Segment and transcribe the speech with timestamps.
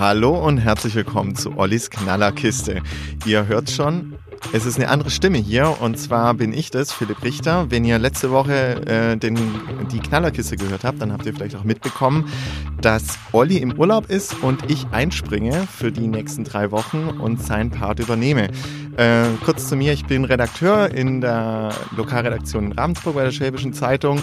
[0.00, 2.80] Hallo und herzlich willkommen zu Ollis Knallerkiste.
[3.26, 4.14] Ihr hört schon,
[4.52, 7.70] es ist eine andere Stimme hier und zwar bin ich das, Philipp Richter.
[7.70, 9.38] Wenn ihr letzte Woche äh, den,
[9.92, 12.28] die Knallerkiste gehört habt, dann habt ihr vielleicht auch mitbekommen,
[12.80, 17.70] dass Olli im Urlaub ist und ich einspringe für die nächsten drei Wochen und seinen
[17.70, 18.48] Part übernehme.
[18.96, 23.72] Äh, kurz zu mir, ich bin Redakteur in der Lokalredaktion in Ravensburg bei der Schwäbischen
[23.72, 24.20] Zeitung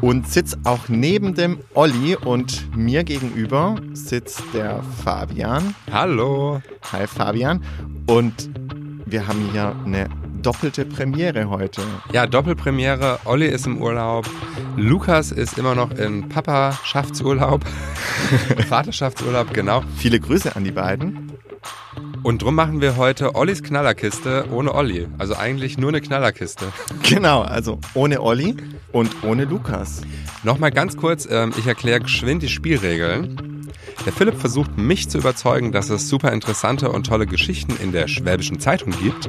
[0.00, 5.74] und sitze auch neben dem Olli und mir gegenüber sitzt der Fabian.
[5.92, 6.62] Hallo.
[6.92, 7.62] Hi Fabian.
[8.06, 8.48] Und
[9.06, 10.08] wir haben hier eine
[10.42, 11.80] doppelte Premiere heute.
[12.12, 13.20] Ja, Doppelpremiere.
[13.24, 14.28] Olli ist im Urlaub.
[14.76, 17.64] Lukas ist immer noch in Papa-Schaftsurlaub.
[18.68, 19.82] Vaterschaftsurlaub, genau.
[19.96, 21.32] Viele Grüße an die beiden.
[22.24, 25.06] Und drum machen wir heute Ollis Knallerkiste ohne Olli.
[25.18, 26.66] Also eigentlich nur eine Knallerkiste.
[27.08, 28.56] Genau, also ohne Olli
[28.90, 30.02] und ohne Lukas.
[30.42, 33.55] Nochmal ganz kurz, ähm, ich erkläre geschwind die Spielregeln.
[34.04, 38.08] Der Philipp versucht mich zu überzeugen, dass es super interessante und tolle Geschichten in der
[38.08, 39.28] Schwäbischen Zeitung gibt.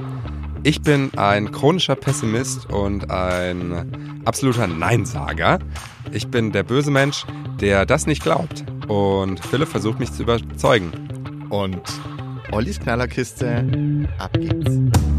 [0.63, 5.59] Ich bin ein chronischer Pessimist und ein absoluter Neinsager.
[6.11, 7.25] Ich bin der böse Mensch,
[7.59, 8.65] der das nicht glaubt.
[8.87, 10.91] Und Philipp versucht mich zu überzeugen.
[11.49, 11.81] Und
[12.51, 15.16] Ollis Knallerkiste, ab geht's.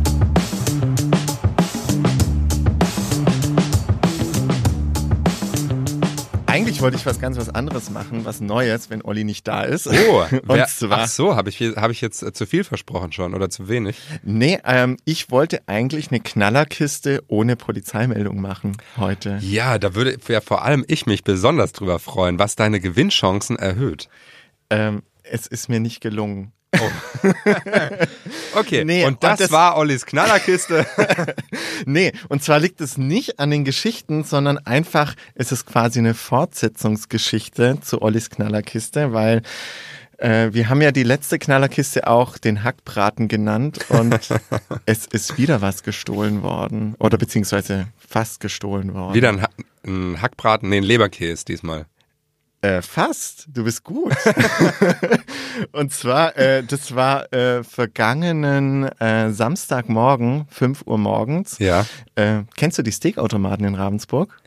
[6.78, 9.88] Eigentlich wollte ich was ganz was anderes machen, was Neues, wenn Olli nicht da ist.
[9.88, 13.34] Oh, wer, zwar, ach so, habe ich, hab ich jetzt äh, zu viel versprochen schon
[13.34, 13.96] oder zu wenig?
[14.22, 19.38] nee, ähm, ich wollte eigentlich eine Knallerkiste ohne Polizeimeldung machen heute.
[19.40, 24.08] Ja, da würde ja vor allem ich mich besonders drüber freuen, was deine Gewinnchancen erhöht.
[24.70, 26.52] Ähm, es ist mir nicht gelungen.
[28.55, 30.86] Okay, Nee, und das, und das- war Ollis Knallerkiste.
[31.86, 36.12] Nee, und zwar liegt es nicht an den Geschichten, sondern einfach, es ist quasi eine
[36.14, 39.42] Fortsetzungsgeschichte zu Ollis Knallerkiste, weil
[40.19, 44.19] äh, wir haben ja die letzte Knallerkiste auch den Hackbraten genannt und
[44.86, 49.15] es ist wieder was gestohlen worden oder beziehungsweise fast gestohlen worden.
[49.15, 49.50] Wieder ein, Ha-
[49.87, 51.87] ein Hackbraten, nee, ein Leberkäse diesmal.
[52.60, 54.12] Äh, fast, du bist gut.
[55.72, 61.58] und zwar, äh, das war äh, vergangenen äh, Samstagmorgen, 5 Uhr morgens.
[61.60, 61.86] Ja.
[62.16, 64.41] Äh, kennst du die Steakautomaten in Ravensburg?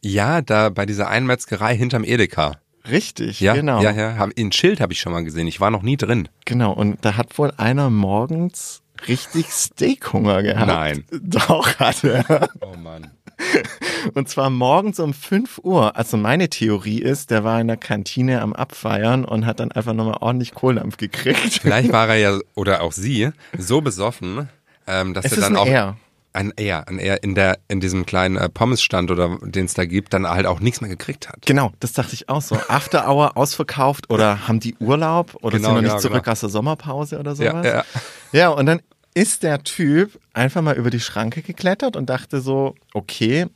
[0.00, 2.52] Ja, da bei dieser Einmetzgerei hinterm Edeka.
[2.88, 3.82] Richtig, Ja, genau.
[3.82, 4.28] ja, ja.
[4.38, 5.48] Ein Schild habe ich schon mal gesehen.
[5.48, 6.28] Ich war noch nie drin.
[6.44, 10.68] Genau, und da hat wohl einer morgens richtig Steakhunger gehabt.
[10.68, 11.04] Nein.
[11.10, 12.48] Doch, hat er.
[12.60, 13.10] Oh Mann.
[14.14, 15.96] Und zwar morgens um 5 Uhr.
[15.96, 19.92] Also meine Theorie ist, der war in der Kantine am Abfeiern und hat dann einfach
[19.92, 21.58] nochmal ordentlich Kohldampf gekriegt.
[21.60, 24.48] Vielleicht war er ja, oder auch sie, so besoffen,
[24.86, 25.96] ähm, dass Es er dann auch R.
[26.32, 29.84] ein er, ein er in der in diesem kleinen äh, Pommesstand oder den es da
[29.84, 31.44] gibt, dann halt auch nichts mehr gekriegt hat.
[31.46, 32.56] Genau, das dachte ich auch so.
[32.68, 36.32] After Hour ausverkauft oder haben die Urlaub oder Genau, sind noch nicht genau, zurück genau.
[36.32, 37.66] aus der Sommerpause oder Ja, sowas?
[37.66, 37.84] ja.
[38.32, 38.80] Ja, und dann
[39.16, 43.46] ist der Typ einfach mal über die Schranke geklettert und dachte so, okay,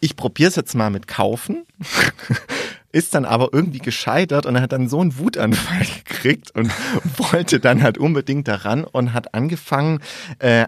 [0.00, 1.64] ich probiere es jetzt mal mit Kaufen.
[2.90, 6.72] Ist dann aber irgendwie gescheitert und hat dann so einen Wutanfall gekriegt und
[7.16, 10.00] wollte dann halt unbedingt daran und hat angefangen
[10.40, 10.64] äh,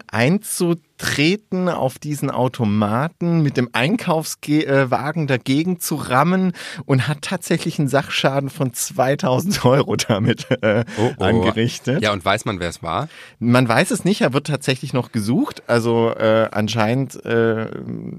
[1.01, 6.53] einzutreten auf diesen Automaten, mit dem Einkaufswagen dagegen zu rammen
[6.85, 11.23] und hat tatsächlich einen Sachschaden von 2000 Euro damit äh, Oh, oh.
[11.23, 12.01] angerichtet.
[12.01, 13.07] Ja, und weiß man, wer es war?
[13.39, 15.63] Man weiß es nicht, er wird tatsächlich noch gesucht.
[15.67, 17.67] Also äh, anscheinend äh,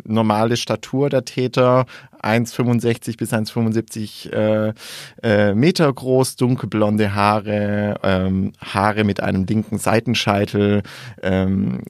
[0.04, 1.86] normale Statur der Täter,
[2.22, 4.72] 1,65 bis 1,75 äh,
[5.22, 10.82] äh, Meter groß, dunkelblonde Haare, ähm, Haare mit einem linken Seitenscheitel,
[11.22, 11.82] ähm,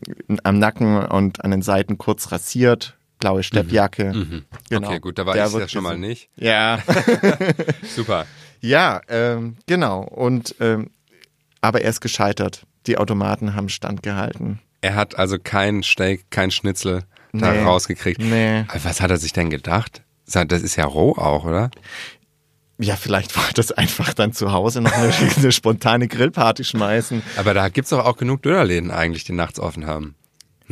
[0.43, 4.43] am Nacken und an den Seiten kurz rasiert, blaue Steppjacke.
[4.71, 4.89] Genau.
[4.89, 6.29] Okay, gut, da war Der ich ja schon mal nicht.
[6.37, 6.81] Ja.
[7.95, 8.27] Super.
[8.61, 10.03] Ja, ähm, genau.
[10.03, 10.91] Und ähm,
[11.61, 12.67] aber er ist gescheitert.
[12.87, 14.59] Die Automaten haben standgehalten.
[14.81, 17.63] Er hat also kein Steak, kein Schnitzel da Nee.
[17.63, 18.21] rausgekriegt.
[18.21, 18.65] Nee.
[18.83, 20.03] Was hat er sich denn gedacht?
[20.27, 21.71] Das ist ja roh auch, oder?
[22.79, 27.23] Ja, vielleicht wollte das einfach dann zu Hause noch eine, eine spontane Grillparty schmeißen.
[27.37, 30.15] Aber da gibt's doch auch genug Dönerläden eigentlich, die nachts offen haben.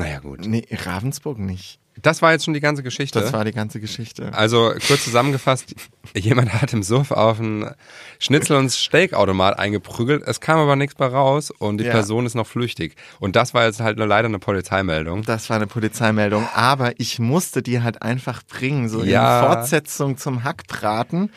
[0.01, 0.47] Naja, gut.
[0.47, 1.79] Nee, Ravensburg nicht.
[2.03, 3.21] Das war jetzt schon die ganze Geschichte.
[3.21, 4.33] Das war die ganze Geschichte.
[4.33, 5.75] Also kurz zusammengefasst,
[6.17, 7.75] jemand hat im Suff auf einen
[8.19, 11.91] Schnitzel- und Steakautomat eingeprügelt, es kam aber nichts bei raus und die Ja.
[11.93, 12.95] Person ist noch flüchtig.
[13.19, 15.23] Und das war jetzt halt nur leider eine Polizeimeldung.
[15.25, 19.41] Das war eine Polizeimeldung, aber ich musste die halt einfach bringen, so Ja.
[19.41, 21.31] in Fortsetzung zum Hackbraten.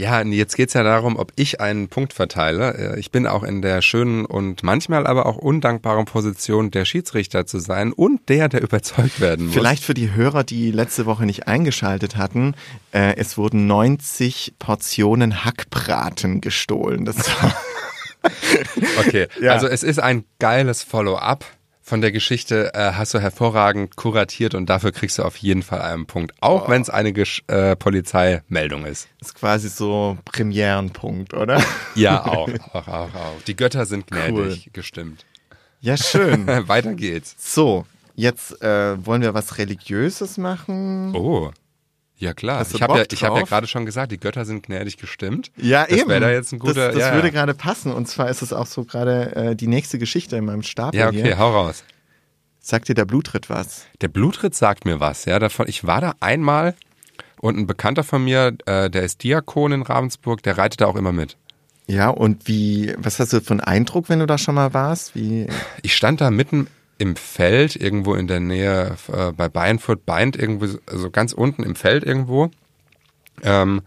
[0.00, 2.94] Ja, jetzt geht's ja darum, ob ich einen Punkt verteile.
[2.94, 7.46] Äh, Ich bin auch in der schönen und manchmal aber auch undankbaren Position, der Schiedsrichter
[7.46, 9.54] zu sein und der, der überzeugt werden muss.
[9.54, 12.54] Vielleicht für die Hörer, die letzte Woche nicht eingeschaltet hatten,
[12.92, 17.04] äh, es wurden 90 Portionen Hackbraten gestohlen.
[17.04, 17.54] Das war
[19.00, 19.52] Okay, Ja.
[19.52, 21.44] also es ist ein geiles Follow-up
[21.88, 25.80] von der Geschichte, äh, hast du hervorragend kuratiert und dafür kriegst du auf jeden Fall
[25.80, 29.08] einen Punkt, auch wenn es eine Gesch äh, Polizeimeldung ist.
[29.20, 31.62] ist quasi so Premierenpunkt, oder?
[31.94, 33.42] Ja, auch, auch, auch, auch.
[33.46, 35.24] Die Götter sind gnädig gestimmt.
[35.80, 36.46] Ja, schön.
[36.68, 37.34] Weiter geht's.
[37.38, 41.14] So, jetzt äh, wollen wir was Religiöses machen.
[41.16, 41.50] Oh.
[42.20, 44.96] Ja klar, ich habe ja, ich hab ja gerade schon gesagt, die Götter sind gnädig
[44.96, 45.52] gestimmt.
[45.56, 46.08] Ja, das eben.
[46.08, 46.86] da jetzt ein guter.
[46.86, 47.32] das das ja, würde ja.
[47.32, 47.92] gerade passen.
[47.92, 51.08] Und zwar ist es auch so gerade äh, die nächste Geschichte in meinem Stapel Ja,
[51.08, 51.38] okay, hier.
[51.38, 51.84] hau raus.
[52.58, 53.86] Sagt dir der Blutritt was?
[54.00, 55.38] Der Blutritt sagt mir was, ja.
[55.38, 56.74] Davon, ich war da einmal
[57.40, 60.96] und ein Bekannter von mir, äh, der ist Diakon in Ravensburg, der reitet da auch
[60.96, 61.36] immer mit.
[61.86, 65.14] Ja, und wie, was hast du für einen Eindruck, wenn du da schon mal warst?
[65.14, 65.46] Wie,
[65.82, 66.66] Ich stand da mitten
[66.98, 71.62] im Feld, irgendwo in der Nähe äh, bei Beinfurt, Beint, irgendwo, so- also ganz unten
[71.62, 72.50] im Feld irgendwo.
[73.42, 73.82] Ähm,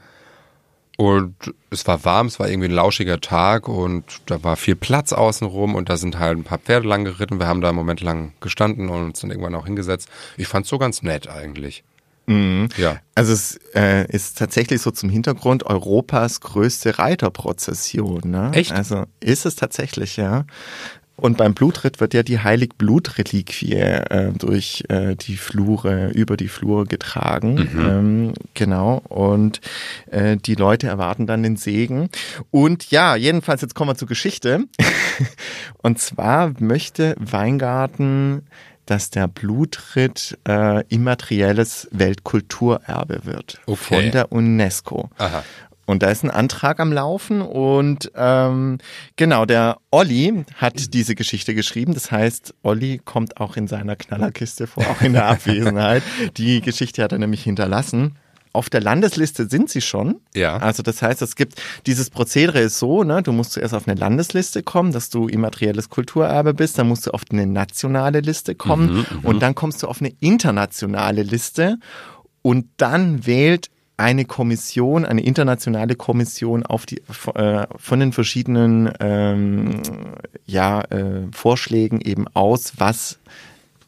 [0.98, 1.36] und
[1.72, 5.74] es war warm, es war irgendwie ein lauschiger Tag und da war viel Platz außenrum
[5.74, 7.40] und da sind halt ein paar Pferde lang geritten.
[7.40, 10.10] Wir haben da einen Moment lang gestanden und uns dann irgendwann auch hingesetzt.
[10.38, 11.84] Ich fand's so ganz nett eigentlich.
[12.78, 13.00] Ja.
[13.16, 18.22] Also es äh, ist tatsächlich so zum Hintergrund Europas größte Reiterprozession.
[18.26, 18.52] Ne?
[18.54, 18.72] Echt?
[18.72, 20.46] Also ist es tatsächlich, ja.
[21.22, 26.86] Und beim Blutritt wird ja die Heilig-Blut-Reliquie äh, durch äh, die Flure, über die Flure
[26.86, 27.70] getragen.
[27.80, 29.04] Ähm, genau.
[29.08, 29.62] Und
[30.10, 32.10] äh, die Leute erwarten dann den Segen.
[32.50, 34.66] Und ja, jedenfalls, jetzt kommen wir zur Geschichte.
[35.84, 38.44] Und zwar möchte Weingarten
[38.88, 43.78] dass der Blutritt äh, immaterielles Weltkulturerbe wird Okay.
[43.78, 45.10] von der UNESCO.
[45.18, 45.44] Aha.
[45.92, 48.78] Und da ist ein Antrag am Laufen und ähm,
[49.18, 51.94] genau, der Olli hat diese Geschichte geschrieben.
[51.94, 56.02] Das heißt, Olli kommt auch in seiner Knallerkiste vor, auch in der Abwesenheit.
[56.38, 58.16] Die Geschichte hat er nämlich hinterlassen.
[58.54, 60.22] Auf der Landesliste sind sie schon.
[60.34, 60.58] Ja.
[60.58, 64.00] Also das heißt, es gibt dieses Prozedere ist so, ne, du musst zuerst auf eine
[64.00, 69.06] Landesliste kommen, dass du immaterielles Kulturerbe bist, dann musst du auf eine nationale Liste kommen
[69.24, 71.78] und dann kommst du auf eine internationale Liste
[72.42, 73.70] und dann wählt
[74.02, 77.02] eine Kommission, eine internationale Kommission auf die
[77.36, 79.82] äh, von den verschiedenen ähm,
[80.46, 83.20] ja, äh, Vorschlägen eben aus, was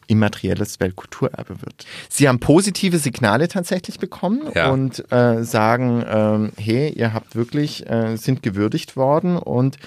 [0.06, 1.86] immaterielles Weltkulturerbe wird.
[2.08, 4.70] Sie haben positive Signale tatsächlich bekommen Ja.
[4.70, 9.78] und äh, sagen, ähm, hey, ihr habt wirklich, äh, sind gewürdigt worden und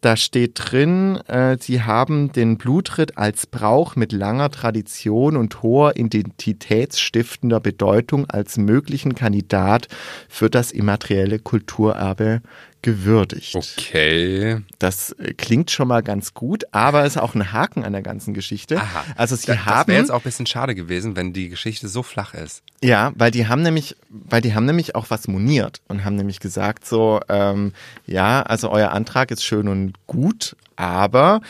[0.00, 5.96] da steht drin, äh, sie haben den Blutritt als Brauch mit langer Tradition und hoher
[5.96, 9.88] identitätsstiftender Bedeutung als möglichen Kandidat
[10.28, 12.42] für das immaterielle Kulturerbe
[12.82, 13.54] gewürdigt.
[13.56, 14.60] Okay.
[14.78, 18.34] Das äh, klingt schon mal ganz gut, aber ist auch ein Haken an der ganzen
[18.34, 18.76] Geschichte.
[18.80, 19.04] Aha.
[19.16, 21.88] Also sie Da, das haben wäre jetzt auch ein bisschen schade gewesen, wenn die Geschichte
[21.88, 22.62] so flach ist.
[22.82, 26.40] ja, weil die haben nämlich, weil die haben nämlich auch was moniert und haben nämlich
[26.40, 27.72] gesagt so, ähm,
[28.06, 31.40] ja, also euer Antrag ist schön und gut, aber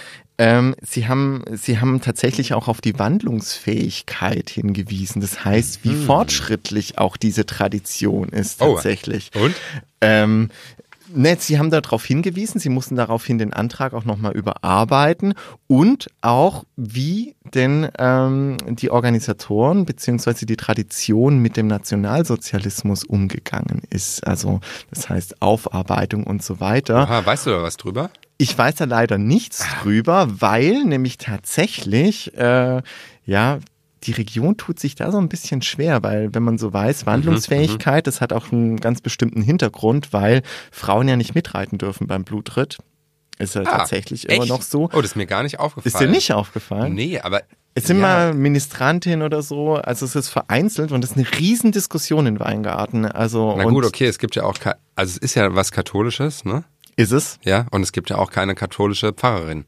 [0.41, 5.21] ähm, sie haben, sie haben tatsächlich auch auf die Wandlungsfähigkeit hingewiesen.
[5.21, 8.75] Das heißt, wie fortschrittlich auch diese Tradition ist Oh.
[8.75, 9.31] tatsächlich.
[9.35, 9.55] Und?
[10.01, 10.51] Ähm,
[11.15, 15.35] ne, Sie haben darauf hingewiesen, Sie mussten daraufhin den Antrag auch nochmal überarbeiten
[15.67, 24.27] und auch, wie denn ähm, die Organisatoren beziehungsweise die Tradition mit dem Nationalsozialismus umgegangen ist.
[24.27, 24.61] Also
[24.91, 26.99] das heißt Aufarbeitung und so weiter.
[26.99, 28.11] Aha, weißt du da was drüber?
[28.37, 32.83] Ich weiß da leider nichts drüber, weil nämlich tatsächlich, äh,
[33.25, 33.59] ja,
[34.05, 38.07] die Region tut sich da so ein bisschen schwer, weil wenn man so weiß, Wandlungsfähigkeit,
[38.07, 42.79] das hat auch einen ganz bestimmten Hintergrund, weil Frauen ja nicht mitreiten dürfen beim Blutritt.
[43.39, 44.49] Ist ja Ah, tatsächlich immer echt?
[44.49, 44.85] noch so.
[44.93, 45.93] Oh, das ist mir gar nicht aufgefallen.
[45.95, 46.95] Ist dir nicht aufgefallen?
[46.95, 47.43] Nee, aber.
[47.75, 51.27] Es sind ja, mal Ministrantin oder so, also es ist vereinzelt und das ist eine
[51.39, 53.07] Riesendiskussion in Weingarten.
[53.07, 54.57] Also Na gut, okay, es gibt ja auch,
[54.97, 56.65] also es ist ja was Katholisches, ne?
[56.97, 57.39] ist es?
[57.45, 59.65] Ja, und es gibt ja auch keine katholische Pfarrerin.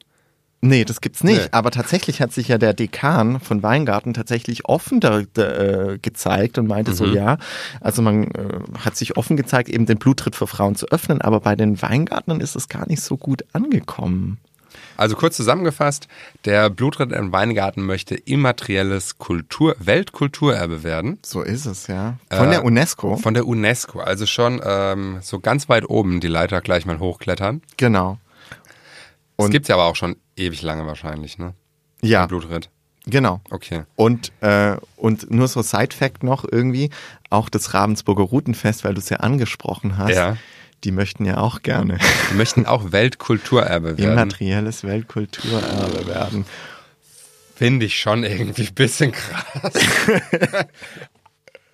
[0.62, 1.40] Nee, das gibt's nicht.
[1.40, 1.48] Nee.
[1.52, 5.42] Aber tatsächlich hat sich ja der Dekan von Weingarten tatsächlich offen da, da,
[5.92, 6.96] äh, gezeigt und meinte Mhm.
[6.96, 7.38] so, ja,
[7.80, 11.40] also man äh, hat sich offen gezeigt, eben den Blutritt für Frauen zu öffnen, aber
[11.40, 14.36] bei den Weingartnern ist es gar nicht so gut angekommen.
[14.98, 16.08] Also kurz zusammengefasst,
[16.44, 21.18] der Blutritt im Weingarten möchte immaterielles Kultur, Weltkulturerbe werden.
[21.24, 22.18] So ist es, ja.
[22.30, 23.16] Von Äh, der UNESCO.
[23.16, 24.00] Von der UNESCO.
[24.00, 27.62] Also schon ähm, so ganz weit oben die Leiter gleich mal hochklettern.
[27.78, 28.18] genau.
[29.40, 31.54] Das Und- gibt's ja aber auch schon ewig lange wahrscheinlich, ne?
[32.02, 32.70] Ja, Der Blutritt.
[33.06, 33.40] genau.
[33.50, 33.82] Okay.
[33.96, 36.90] Und, äh, und nur so Side-Fact noch irgendwie,
[37.28, 40.36] auch das Ravensburger Routenfest, weil du es ja angesprochen hast, Ja.
[40.84, 41.98] die möchten ja auch gerne
[42.30, 44.12] Wir möchten auch Weltkulturerbe werden.
[44.12, 46.44] immaterielles Weltkulturerbe werden.
[47.54, 49.72] Finde ich schon irgendwie ein bisschen krass.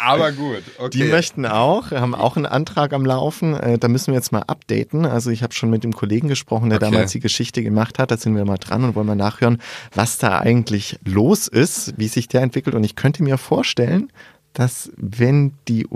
[0.07, 0.91] Aber gut, okay.
[0.99, 3.55] Die möchten auch, haben auch einen Antrag am Laufen.
[3.55, 5.05] Äh, da müssen wir jetzt mal updaten.
[5.05, 6.91] Also ich habe schon mit dem Kollegen gesprochen, der Okay.
[6.93, 8.11] damals die Geschichte gemacht hat.
[8.11, 9.61] Da sind wir mal dran und wollen mal nachhören,
[9.95, 12.75] was da eigentlich los ist, wie sich der entwickelt.
[12.77, 14.13] Und ich könnte mir vorstellen,
[14.53, 15.87] dass wenn die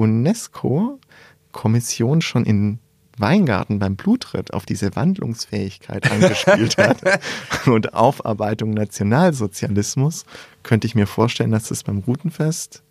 [1.53, 2.79] UNESCO-Kommission schon in
[3.19, 7.03] Weingarten beim Blutritt auf diese Wandlungsfähigkeit angespielt hat
[7.67, 10.25] und Aufarbeitung Nationalsozialismus,
[10.63, 12.83] könnte ich mir vorstellen, dass das beim Routenfest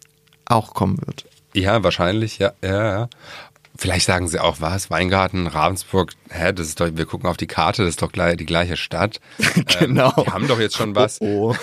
[0.49, 1.25] auch kommen wird.
[1.53, 3.09] Ja, wahrscheinlich, ja, ja, ja.
[3.79, 4.89] Vielleicht sagen sie auch, was?
[4.91, 8.35] Weingarten, Ravensburg, hä, das ist doch, wir gucken auf die Karte, das ist doch gleich
[8.35, 9.21] die gleiche Stadt.
[9.79, 10.13] Genau.
[10.17, 11.21] Ähm, die haben doch jetzt schon was.
[11.21, 11.55] Oh,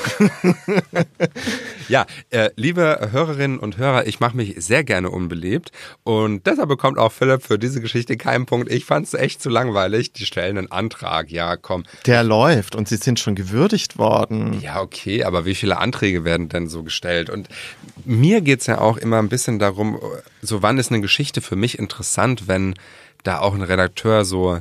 [1.89, 5.71] Ja, äh, liebe Hörerinnen und Hörer, ich mache mich sehr gerne unbeliebt
[6.05, 8.71] und deshalb bekommt auch Philipp für diese Geschichte keinen Punkt.
[8.73, 10.13] Ich fand es echt zu langweilig.
[10.13, 11.85] Die stellen einen Antrag, ja, komm.
[12.07, 14.61] der läuft und sie sind schon gewürdigt worden.
[14.61, 17.29] Ja, okay, aber wie viele Anträge werden denn so gestellt?
[17.29, 17.49] Und
[18.05, 20.01] mir geht's ja auch immer ein bisschen darum,
[20.43, 22.06] so wann ist eine Geschichte für mich interessant,
[22.49, 22.75] wenn
[23.25, 24.59] da auch ein Redakteur so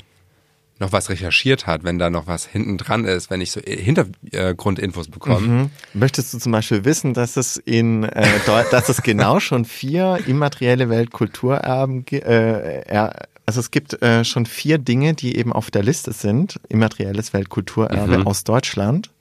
[0.79, 5.07] noch was recherchiert hat, wenn da noch was hinten dran ist, wenn ich so Hintergrundinfos
[5.09, 5.47] bekomme.
[5.47, 5.69] Mhm.
[5.93, 8.27] Möchtest du zum Beispiel wissen, dass es in äh,
[8.71, 14.77] dass es genau schon vier immaterielle Weltkulturerben äh, er, also es gibt äh, schon vier
[14.77, 18.27] Dinge, die eben auf der Liste sind, immaterielles Weltkulturerbe Mhm.
[18.27, 19.11] aus Deutschland.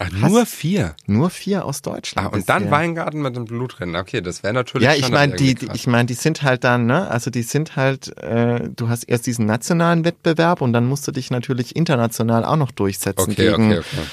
[0.00, 0.94] Ach, nur vier.
[1.06, 2.28] Nur vier aus Deutschland.
[2.28, 2.70] Ah, und dann.
[2.70, 3.96] Weingarten mit dem Blutrennen.
[3.96, 6.86] Okay, das wäre natürlich Ja, ich meine, die, die, ich meine, die sind halt dann,
[6.86, 11.08] ne, also die sind halt, äh, du hast erst diesen nationalen Wettbewerb und dann musst
[11.08, 14.06] du dich natürlich international auch noch durchsetzen Okay, gegen okay, okay.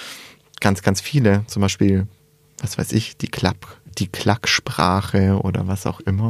[0.60, 1.44] ganz, ganz viele.
[1.46, 2.08] Zum Beispiel,
[2.62, 6.30] was weiß ich, die Klapp, die Klacksprache oder was auch immer.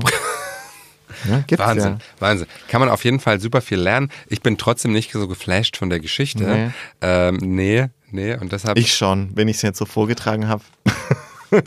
[1.29, 1.99] ja, gibt's Wahnsinn, ja.
[2.19, 2.47] Wahnsinn.
[2.67, 4.11] Kann man auf jeden Fall super viel lernen.
[4.27, 6.43] Ich bin trotzdem nicht so geflasht von der Geschichte.
[6.43, 6.71] Nee.
[6.99, 8.35] Ähm, nee, nee.
[8.35, 8.77] Und deshalb.
[8.77, 10.63] Ich schon, wenn ich es jetzt so vorgetragen habe.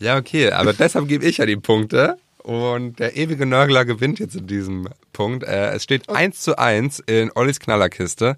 [0.00, 2.16] ja, okay, aber deshalb gebe ich ja die Punkte.
[2.42, 5.44] Und der ewige Nörgler gewinnt jetzt in diesem Punkt.
[5.44, 8.36] Äh, es steht 1 zu 1 in Ollis Knallerkiste.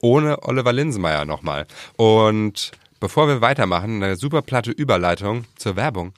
[0.00, 1.66] Ohne Oliver Linsenmeier nochmal.
[1.96, 6.12] Und bevor wir weitermachen, eine super platte Überleitung zur Werbung.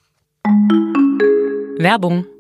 [1.78, 2.26] Werbung.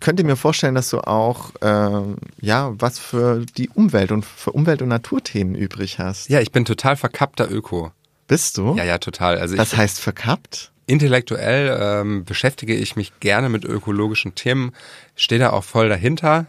[0.00, 4.82] könnte mir vorstellen, dass du auch ähm, ja was für die Umwelt und für Umwelt-
[4.82, 6.28] und Naturthemen übrig hast.
[6.28, 7.92] Ja, ich bin total verkappter Öko.
[8.26, 8.74] Bist du?
[8.76, 9.38] Ja, ja, total.
[9.38, 10.70] Also Das heißt verkappt?
[10.86, 14.72] Intellektuell ähm, beschäftige ich mich gerne mit ökologischen Themen,
[15.16, 16.46] stehe da auch voll dahinter.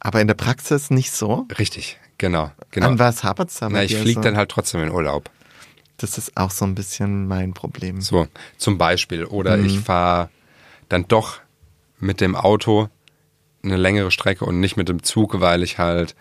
[0.00, 1.46] Aber in der Praxis nicht so?
[1.58, 2.50] Richtig, genau.
[2.70, 2.86] genau.
[2.88, 4.20] An was hapert es da Na, ich fliege so?
[4.20, 5.30] dann halt trotzdem in Urlaub.
[5.96, 8.00] Das ist auch so ein bisschen mein Problem.
[8.00, 9.24] So, zum Beispiel.
[9.24, 9.64] Oder Mhm.
[9.66, 10.28] ich fahre
[10.88, 11.40] dann doch
[11.98, 12.88] mit dem Auto
[13.62, 16.14] eine längere Strecke und nicht mit dem Zug, weil ich halt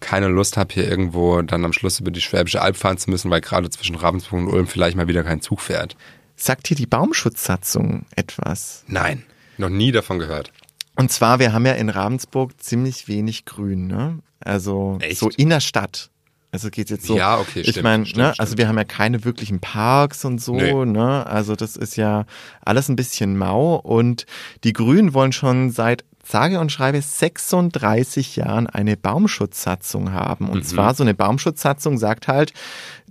[0.00, 3.30] keine Lust habe, hier irgendwo dann am Schluss über die Schwäbische Alb fahren zu müssen,
[3.30, 5.96] weil gerade zwischen Ravensburg und Ulm vielleicht mal wieder kein Zug fährt.
[6.36, 8.84] Sagt dir die Baumschutzsatzung etwas?
[8.88, 9.24] Nein,
[9.58, 10.52] noch nie davon gehört.
[10.96, 14.18] Und zwar, wir haben ja in Ravensburg ziemlich wenig Grün, ne?
[14.40, 15.18] Also Echt?
[15.18, 16.10] so in der Stadt.
[16.54, 17.16] Also geht jetzt so.
[17.16, 20.38] Ja, okay, Ich stimmt, meine, stimmt, ne, also wir haben ja keine wirklichen Parks und
[20.38, 20.84] so, Nee.
[20.84, 21.26] ne?
[21.26, 22.26] Also das ist ja
[22.64, 24.26] alles ein bisschen mau und
[24.62, 30.48] die Grünen wollen schon seit sage und schreibe 36 Jahren eine Baumschutzsatzung haben.
[30.48, 30.64] Und Mhm.
[30.64, 32.52] zwar so eine Baumschutzsatzung sagt halt,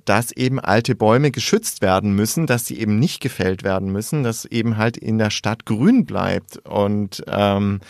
[0.05, 4.45] dass eben alte Bäume geschützt werden müssen, dass sie eben nicht gefällt werden müssen, dass
[4.45, 6.57] eben halt in der Stadt grün bleibt.
[6.67, 7.81] Und ähm,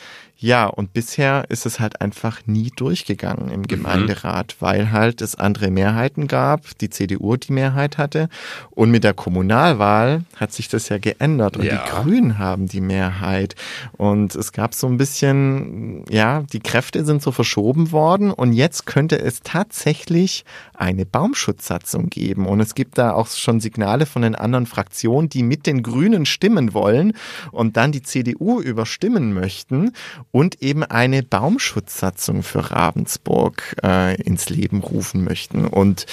[0.44, 5.70] ja, und bisher ist es halt einfach nie durchgegangen im Gemeinderat, weil halt es andere
[5.70, 8.28] Mehrheiten gab, die CDU die Mehrheit hatte.
[8.72, 11.84] Und mit der Kommunalwahl hat sich das ja geändert und Ja.
[11.86, 13.54] die Grünen haben die Mehrheit.
[13.98, 18.88] Und es gab so ein bisschen, ja, die Kräfte sind so verschoben worden und jetzt
[18.88, 20.44] könnte es tatsächlich
[20.74, 22.48] eine Baumschutzsatzung geben.
[22.48, 26.26] Und es gibt da auch schon Signale von den anderen Fraktionen, die mit den Grünen
[26.26, 27.14] stimmen wollen
[27.52, 29.92] und dann die CDU überstimmen möchten
[30.32, 35.68] und eben eine Baumschutzsatzung für Ravensburg äh, ins Leben rufen möchten.
[35.68, 36.06] Und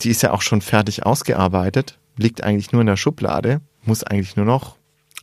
[0.00, 4.36] die ist ja auch schon fertig ausgearbeitet, liegt eigentlich nur in der Schublade, muss eigentlich
[4.36, 4.76] nur noch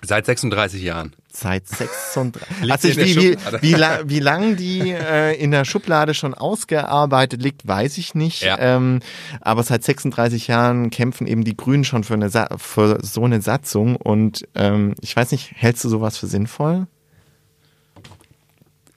[0.04, 1.14] Seit 36 Jahren.
[1.32, 2.42] Seit 36.
[2.62, 7.42] Liegt Also ich, wie, wie, wie, wie lang die äh, in der Schublade schon ausgearbeitet
[7.42, 8.42] liegt, weiß ich nicht.
[8.42, 8.58] Ja.
[8.60, 9.02] Ähm,
[9.42, 13.42] aber seit 36 Jahren kämpfen eben die Grünen schon für, eine Sa für so eine
[13.42, 13.96] Satzung.
[13.96, 16.88] Und ähm, ich weiß nicht, hältst du sowas für sinnvoll?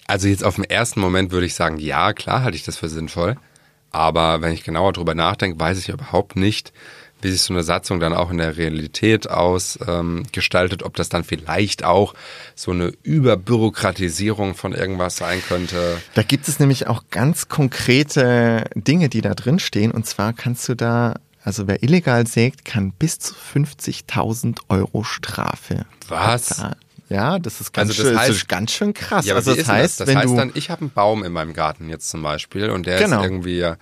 [0.07, 2.89] Also jetzt auf den ersten Moment würde ich sagen, ja, klar halte ich das für
[2.89, 3.37] sinnvoll.
[3.91, 6.73] Aber wenn ich genauer drüber nachdenke, weiß ich überhaupt nicht,
[7.23, 11.25] wie sich so eine Satzung dann auch in der Realität ausgestaltet, ähm, ob das dann
[11.25, 12.15] vielleicht auch
[12.55, 16.01] so eine Überbürokratisierung von irgendwas sein könnte.
[16.15, 19.91] Da gibt es nämlich auch ganz konkrete Dinge, die da drin stehen.
[19.91, 25.87] Und zwar kannst du da, also wer illegal sägt, kann bis zu 50.000 Euro Strafe.
[26.09, 26.49] Was?
[26.49, 26.77] bezahlen.
[27.09, 29.27] Ja, das ist ganz, Also das schön, heißt- ist ganz schön krass.
[29.27, 30.07] Ja, aber also das heißt, das?
[30.07, 32.99] Das heißt dann, ich habe einen Baum in meinem Garten jetzt zum Beispiel und der
[32.99, 33.19] Genau.
[33.21, 33.73] ist irgendwie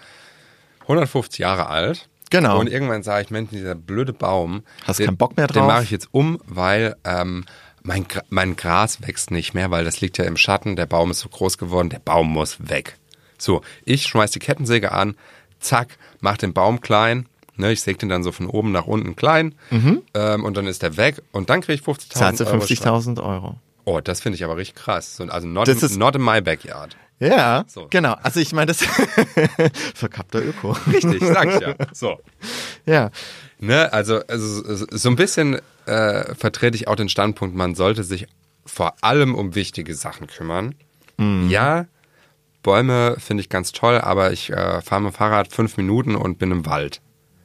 [0.89, 2.09] 150 Jahre alt.
[2.31, 2.59] Genau.
[2.59, 4.63] Und irgendwann sage ich, Mensch, dieser blöde Baum.
[4.85, 5.67] Hast den, keinen Bock mehr Den drauf?
[5.69, 7.45] mache ich jetzt um, weil ähm,
[7.83, 10.75] mein, mein Gras wächst nicht mehr, weil das liegt ja im Schatten.
[10.77, 12.97] Der Baum ist so groß geworden, der Baum muss weg.
[13.39, 15.15] So, ich schmeiß die Kettensäge an,
[15.61, 17.29] zack, mach den Baum klein.
[17.57, 19.55] Ne, ich säge den dann so von oben nach unten klein
[20.15, 23.11] ähm, und dann ist der weg und dann kriege ich 50.000 zahlst du Euro Strafe.
[23.11, 23.59] 50.000 Euro.
[23.85, 25.17] Oh, das finde ich aber richtig krass.
[25.17, 26.97] So, Also not, Das in, ist- not in my backyard.
[27.21, 27.87] Ja, So.
[27.91, 28.15] genau.
[28.23, 28.83] Also ich meine, das
[29.95, 30.77] verkappter Öko.
[30.93, 31.75] Richtig, sag ich ja.
[31.93, 32.19] So.
[32.87, 33.11] Ja,
[33.59, 38.27] Ne, also, also so ein bisschen äh, vertrete ich auch den Standpunkt, man sollte sich
[38.67, 40.75] vor allem um wichtige Sachen kümmern.
[41.49, 41.87] Ja,
[42.65, 46.39] Bäume finde ich ganz toll, aber ich äh, fahre mit dem Fahrrad fünf Minuten und
[46.39, 47.01] bin im Wald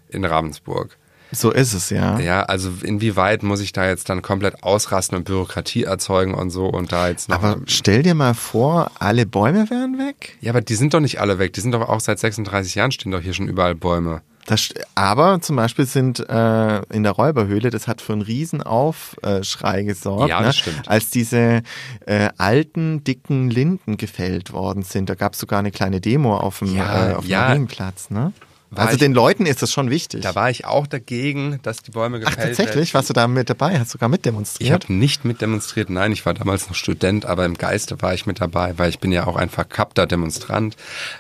[0.10, 0.98] in Ravensburg.
[1.32, 2.20] so ist es, ja.
[2.20, 6.68] Ja, also inwieweit muss ich da jetzt dann komplett ausrasten und Bürokratie erzeugen und so
[6.68, 7.36] und da jetzt noch.
[7.44, 10.38] Aber stell dir mal vor, alle Bäume wären weg.
[10.42, 11.54] ja, aber die sind doch nicht alle weg.
[11.54, 14.22] Die sind doch auch seit 36 Jahren stehen doch hier schon überall Bäume.
[14.46, 19.84] Das, aber zum Beispiel sind äh, in der Räuberhöhle, das hat für einen riesen Aufschrei
[19.84, 20.54] gesorgt, Ja, ne?
[20.86, 21.64] als diese
[22.06, 25.10] äh, alten, dicken Linden gefällt worden sind.
[25.10, 27.42] Da gab es sogar eine kleine Demo auf dem, Ja, äh, auf dem ja.
[27.42, 28.10] Marienplatz.
[28.10, 28.32] Ne?
[28.76, 30.22] Also ich- den Leuten ist das schon wichtig.
[30.22, 32.94] Da war ich auch dagegen, dass die Bäume Ach, gefällt tatsächlich?
[32.94, 33.80] Warst du da mit dabei?
[33.80, 34.84] Hast sogar Ich mitdemonstriert?
[34.84, 38.42] habe nicht mitdemonstriert, nein, ich war damals noch Student, aber im Geiste war ich mit
[38.42, 40.76] dabei, weil ich bin ja auch ein verkappter Demonstrant.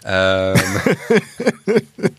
[0.06, 0.56] Ähm,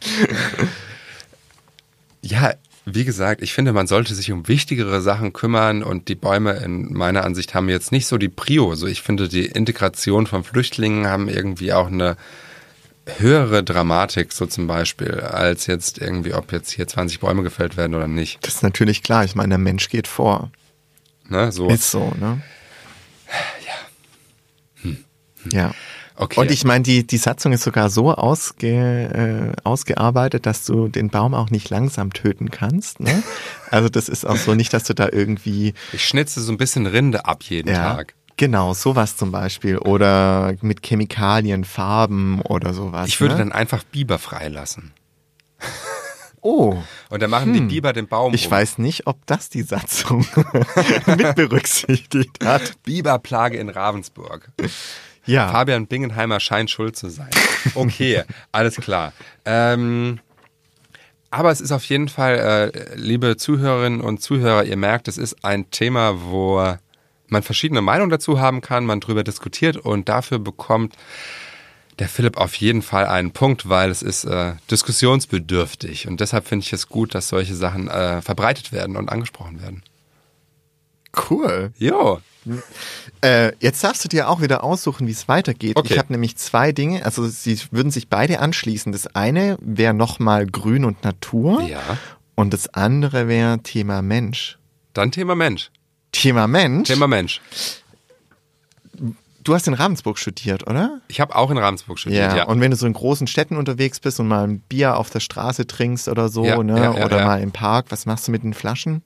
[2.22, 2.54] ja,
[2.84, 6.92] wie gesagt, ich finde, man sollte sich um wichtigere Sachen kümmern und die Bäume in
[6.94, 8.74] meiner Ansicht haben jetzt nicht so die Prio.
[8.76, 12.16] So, ich finde, die Integration von Flüchtlingen haben irgendwie auch eine
[13.16, 17.94] höhere Dramatik, so zum Beispiel, als jetzt irgendwie, ob jetzt hier 20 Bäume gefällt werden
[17.94, 18.46] oder nicht.
[18.46, 19.24] das ist natürlich klar.
[19.24, 20.50] Ich meine, der Mensch geht vor.
[21.28, 21.52] Ne?
[21.52, 21.68] So.
[21.68, 22.42] Ist so, ne?
[25.52, 25.72] Ja.
[26.20, 26.40] Okay.
[26.40, 31.10] Und ich meine, die, die Satzung ist sogar so ausge, äh, ausgearbeitet, dass du den
[31.10, 33.00] Baum auch nicht langsam töten kannst.
[33.00, 33.22] Ne?
[33.70, 36.86] Also das ist auch so nicht, dass du da irgendwie Ich schnitze so ein bisschen
[36.86, 38.14] Rinde ab jeden ja, Tag.
[38.38, 43.08] Genau sowas zum Beispiel oder mit Chemikalien, Farben oder sowas.
[43.08, 43.40] Ich würde ne?
[43.40, 44.92] dann einfach Biber freilassen.
[46.40, 46.78] oh,
[47.10, 48.52] Und dann machen die Biber den Baum ich um.
[48.52, 50.26] weiß nicht, ob das die Satzung
[51.06, 52.82] mit berücksichtigt hat.
[52.84, 54.50] Biberplage in Ravensburg.
[55.26, 57.28] Ja, Fabian Bingenheimer scheint schuld zu sein.
[57.74, 58.22] Okay,
[58.52, 59.12] alles klar.
[59.44, 60.20] Ähm,
[61.30, 65.44] aber es ist auf jeden Fall, äh, liebe Zuhörerinnen und Zuhörer, ihr merkt, es ist
[65.44, 66.78] ein Thema, wo
[67.28, 70.94] man verschiedene Meinungen dazu haben kann, man drüber diskutiert und dafür bekommt
[71.98, 76.64] der Philipp auf jeden Fall einen Punkt, weil es ist äh, diskussionsbedürftig und deshalb finde
[76.64, 79.82] ich es gut, dass solche Sachen äh, verbreitet werden und angesprochen werden.
[81.30, 81.72] cool.
[81.76, 82.20] Jo,
[83.20, 85.76] Äh, jetzt darfst du dir auch wieder aussuchen, wie es weitergeht.
[85.76, 85.92] Okay.
[85.92, 88.92] Ich habe nämlich zwei Dinge, also sie würden sich beide anschließen.
[88.92, 91.80] Das eine wäre nochmal Grün und Natur ja.
[92.34, 94.58] und das andere wäre Thema Mensch.
[94.94, 95.70] Dann Thema Mensch.
[96.12, 96.88] Thema Mensch?
[96.88, 97.40] Thema Mensch.
[99.44, 101.00] du hast in Ravensburg studiert, oder?
[101.08, 102.44] Ich habe auch in Ravensburg studiert, Ja, ja.
[102.46, 105.20] und wenn du so in großen Städten unterwegs bist und mal ein Bier auf der
[105.20, 106.78] Straße trinkst oder so, Ja, ne?
[106.80, 109.02] ja, oder mal im Park, was machst du mit den Flaschen?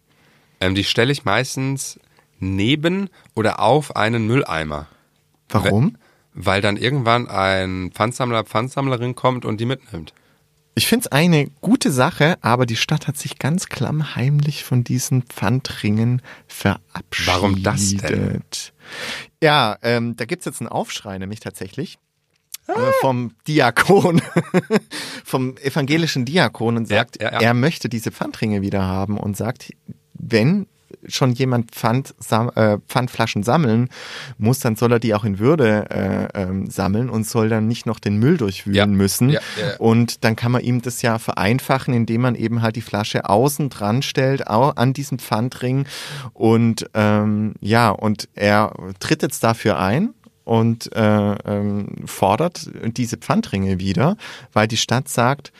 [0.60, 1.98] Ähm, die stelle ich meistens
[2.38, 4.86] neben oder auf einen Mülleimer.
[5.48, 5.96] Warum?
[6.34, 10.12] Weil dann irgendwann ein Pfandsammler, Pfandsammlerin kommt und die mitnimmt.
[10.74, 15.22] Ich finde es eine gute Sache, aber die Stadt hat sich ganz klammheimlich von diesen
[15.22, 17.26] Pfandringen verabschiedet.
[17.26, 18.42] Warum das denn?
[19.42, 21.98] Ja, ähm, da gibt's jetzt einen Aufschrei, nämlich tatsächlich.
[22.68, 24.22] äh, Vom Diakon,
[25.24, 27.40] vom evangelischen Diakon und Ja, sagt, ja, ja.
[27.40, 29.72] er möchte diese Pfandringe wieder haben und sagt,
[30.14, 30.66] wenn
[31.06, 33.88] schon jemand Pfand, sam, äh, Pfandflaschen sammeln
[34.38, 37.86] muss, dann soll er die auch in Würde äh, ähm, sammeln und soll dann nicht
[37.86, 39.30] noch den Müll durchwühlen Ja, müssen.
[39.30, 39.76] ja, ja.
[39.78, 43.68] Und dann kann man ihm das ja vereinfachen, indem man eben halt die Flasche außen
[43.70, 45.86] dran stellt, an diesem Pfandring.
[46.32, 53.78] Und ähm, ja, und er tritt jetzt dafür ein und äh, ähm, fordert diese Pfandringe
[53.78, 54.16] wieder,
[54.52, 55.52] weil die Stadt sagt,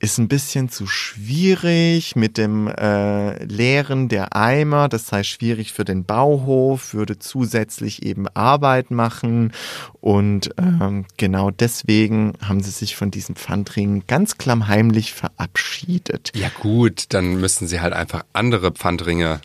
[0.00, 5.84] ist ein bisschen zu schwierig mit dem äh, Leeren der Eimer, das sei schwierig für
[5.84, 9.52] den Bauhof, würde zusätzlich eben Arbeit machen
[10.00, 16.32] und ähm, genau deswegen haben sie sich von diesen Pfandringen ganz klammheimlich verabschiedet.
[16.34, 19.40] Ja gut, dann müssten sie halt einfach andere Pfandringe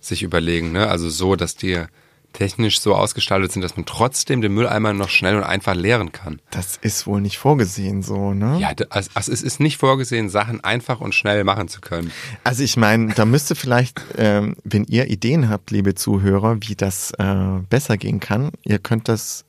[0.00, 0.88] sich überlegen, ne?
[0.88, 1.84] Also so, dass die
[2.32, 6.40] technisch so ausgestaltet sind, dass man trotzdem den Mülleimer noch schnell und einfach leeren kann.
[6.50, 8.58] Das ist wohl nicht vorgesehen so, ne?
[8.60, 12.12] Ja, also, also es ist nicht vorgesehen, Sachen einfach und schnell machen zu können.
[12.44, 17.12] Also ich meine, da müsste vielleicht, ähm, wenn ihr Ideen habt, liebe Zuhörer, wie das
[17.18, 19.44] äh, besser gehen kann, ihr könnt das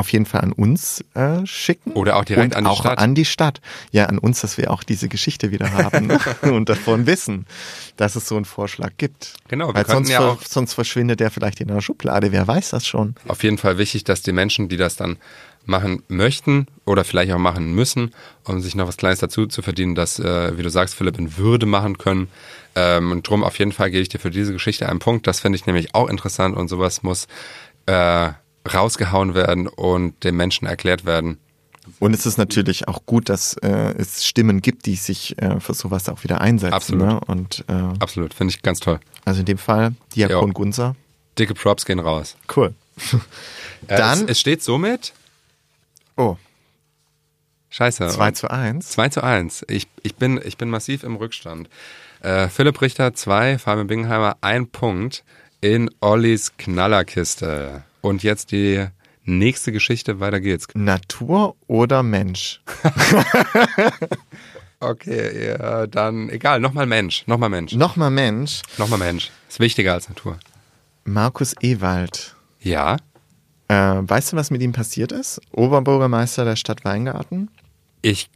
[0.00, 1.92] auf jeden Fall an uns äh, schicken.
[1.92, 2.98] Oder auch direkt und an die auch Stadt.
[2.98, 3.60] an die Stadt.
[3.92, 6.18] Ja, an uns, dass wir auch diese Geschichte wieder haben ne?
[6.42, 7.46] und davon wissen,
[7.96, 9.34] dass es so einen Vorschlag gibt.
[9.48, 12.32] Genau, Weil sonst, ja sonst verschwindet der vielleicht in einer Schublade.
[12.32, 13.14] Wer weiß das schon?
[13.28, 15.18] Auf jeden Fall wichtig, dass die Menschen, die das dann
[15.66, 18.12] machen möchten oder vielleicht auch machen müssen,
[18.44, 21.36] um sich noch was Kleines dazu zu verdienen, das, äh, wie du sagst, Philipp, in
[21.36, 22.28] Würde machen können.
[22.74, 25.26] Ähm, und drum auf jeden Fall gebe ich dir für diese Geschichte einen Punkt.
[25.26, 27.28] Das finde ich nämlich auch interessant und sowas muss
[27.86, 28.30] äh,
[28.72, 31.38] rausgehauen werden und den Menschen erklärt werden.
[31.98, 35.74] Und es ist natürlich auch gut, dass äh, es Stimmen gibt, die sich äh, für
[35.74, 36.74] sowas auch wieder einsetzen.
[36.74, 37.06] Absolut.
[37.08, 37.20] Ne?
[37.26, 39.00] Und äh, Absolut, finde ich ganz toll.
[39.24, 40.52] also in dem Fall Diakon Ja.
[40.52, 40.96] Gunzer.
[41.38, 42.36] Dicke Props gehen raus.
[42.54, 42.74] Cool.
[43.86, 45.14] Äh, Dann- es, es steht somit.
[46.14, 46.36] Oh,
[47.70, 48.08] Scheiße.
[48.08, 48.88] 2 zu 1.
[48.90, 49.64] 2 zu 1.
[49.68, 51.70] Ich, ich, bin, ich bin massiv im Rückstand.
[52.20, 55.24] Äh, Philipp Richter 2, Fabian Bingenheimer 1 Punkt
[55.62, 57.84] in Ollis Knallerkiste.
[58.00, 58.86] Und jetzt die
[59.24, 60.66] nächste Geschichte, weiter geht's.
[60.74, 62.60] Natur oder Mensch?
[64.82, 68.62] Okay, ja, dann egal, nochmal Mensch, nochmal Mensch, Nochmal Mensch.
[68.78, 69.30] nochmal Mensch.
[69.46, 70.38] Ist wichtiger als Natur.
[71.04, 72.34] Markus Ewald.
[72.60, 72.96] Ja,
[73.68, 75.40] Äh, weißt du, was mit ihm passiert ist?
[75.52, 77.50] Oberbürgermeister der Stadt Weingarten?
[78.02, 78.30] ich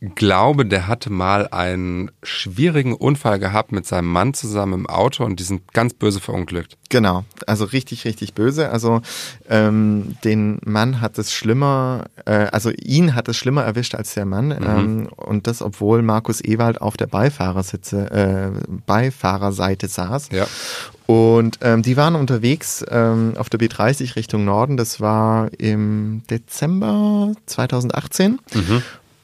[0.00, 5.38] glaube, der hatte mal einen schwierigen Unfall gehabt mit seinem Mann zusammen im Auto und
[5.38, 6.78] die sind ganz böse verunglückt.
[6.88, 8.70] Genau, also richtig, richtig böse.
[8.70, 9.02] Also
[9.48, 14.24] ähm, den Mann hat es schlimmer, äh, also ihn hat es schlimmer erwischt als der
[14.24, 14.50] Mann.
[14.52, 20.30] Ähm, und das, obwohl Markus Ewald auf der Beifahrersitze, äh, Beifahrerseite saß.
[20.32, 20.46] Ja.
[21.06, 24.76] Und ähm, die waren unterwegs ähm, auf der B30 Richtung Norden.
[24.76, 28.38] Das war im Dezember 2018.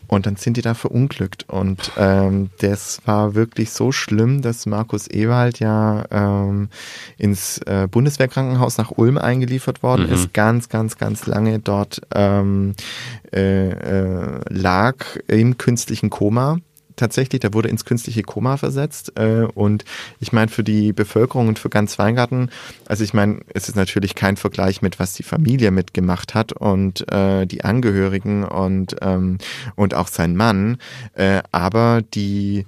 [0.08, 1.46] Und dann sind die da verunglückt.
[1.48, 6.68] Und ähm, das war wirklich so schlimm, dass Markus Ewald ja ähm,
[7.18, 12.74] ins äh, Bundeswehrkrankenhaus nach Ulm eingeliefert worden ist, ganz, ganz, ganz lange dort ähm,
[13.32, 16.58] äh, äh, lag im künstlichen Koma.
[16.96, 19.12] Tatsächlich, der wurde ins künstliche Koma versetzt.
[19.16, 19.84] Äh, und
[20.18, 22.50] ich meine, für die Bevölkerung und für ganz Weingarten,
[22.86, 27.10] also ich meine, es ist natürlich kein Vergleich mit, was die Familie mitgemacht hat und
[27.12, 29.38] äh, die Angehörigen und, ähm,
[29.74, 30.78] und auch sein Mann.
[31.14, 32.66] Äh, aber die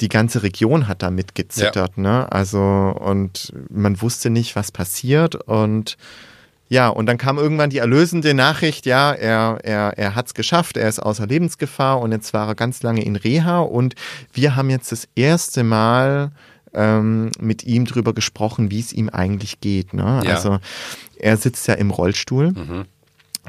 [0.00, 2.30] die ganze Region hat da mitgezittert, ne?
[2.32, 5.96] Also, und man wusste nicht, was passiert und
[6.74, 10.76] ja, und dann kam irgendwann die erlösende Nachricht, ja, er, er, er hat es geschafft,
[10.76, 13.94] er ist außer Lebensgefahr und jetzt war er ganz lange in Reha und
[14.32, 16.32] wir haben jetzt das erste Mal
[16.74, 19.94] ähm, mit ihm drüber gesprochen, wie es ihm eigentlich geht.
[19.94, 20.22] Ne?
[20.24, 20.34] Ja.
[20.34, 20.58] Also
[21.16, 22.52] er sitzt ja im Rollstuhl.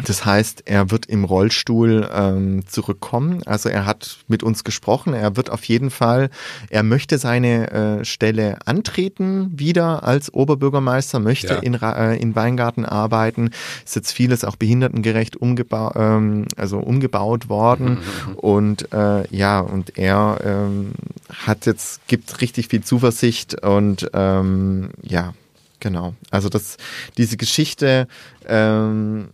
[0.03, 3.43] Das heißt, er wird im Rollstuhl ähm, zurückkommen.
[3.45, 5.13] Also er hat mit uns gesprochen.
[5.13, 6.29] Er wird auf jeden Fall,
[6.69, 11.59] er möchte seine äh, Stelle antreten wieder als Oberbürgermeister, möchte Ja.
[11.59, 13.51] in, äh, in Weingarten arbeiten.
[13.85, 17.99] Ist jetzt vieles auch behindertengerecht umgeba ähm, also umgebaut worden.
[18.35, 20.91] Und äh, ja, und er ähm,
[21.31, 25.33] hat jetzt, gibt richtig viel Zuversicht und ähm, ja,
[25.79, 26.15] genau.
[26.31, 26.77] Also das,
[27.17, 28.07] diese Geschichte,
[28.47, 29.29] ähm,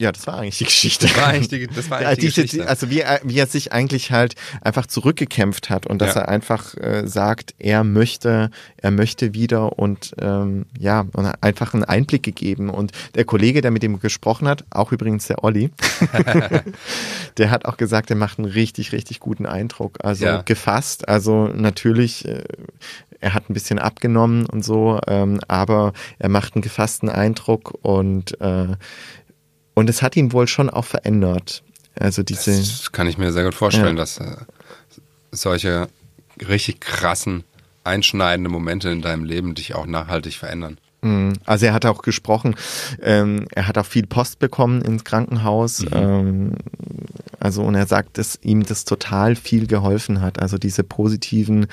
[0.00, 1.06] ja, das war eigentlich die Geschichte.
[1.06, 2.68] Das war eigentlich die, das war eigentlich die diese, Geschichte.
[2.68, 6.22] also wie er, wie er sich eigentlich halt einfach zurückgekämpft hat und dass Ja.
[6.22, 11.84] er einfach äh, sagt, er möchte, er möchte wieder und ähm, ja, und einfach einen
[11.84, 12.70] Einblick gegeben.
[12.70, 15.70] Und der Kollege, der mit ihm gesprochen hat, auch übrigens der Olli,
[17.38, 19.98] der hat auch gesagt, er macht einen richtig, richtig guten Eindruck.
[20.02, 20.42] Also Ja.
[20.42, 21.08] gefasst.
[21.08, 22.42] Also natürlich, äh,
[23.20, 28.40] er hat ein bisschen abgenommen und so, ähm, aber er macht einen gefassten Eindruck und
[28.40, 28.76] äh,
[29.74, 31.62] und es hat ihn wohl schon auch verändert.
[31.96, 34.02] Also diese, Das kann ich mir sehr gut vorstellen, Ja.
[34.02, 34.36] dass äh,
[35.30, 35.88] solche
[36.48, 37.44] richtig krassen,
[37.84, 40.78] einschneidende Momente in deinem Leben dich auch nachhaltig verändern.
[41.04, 41.34] Mhm.
[41.46, 42.56] Also er hat auch gesprochen,
[43.02, 45.84] ähm, er hat auch viel Post bekommen ins Krankenhaus.
[45.92, 46.52] Ähm,
[47.40, 50.40] Also und er sagt, dass ihm das total viel geholfen hat.
[50.40, 51.66] Also diese positiven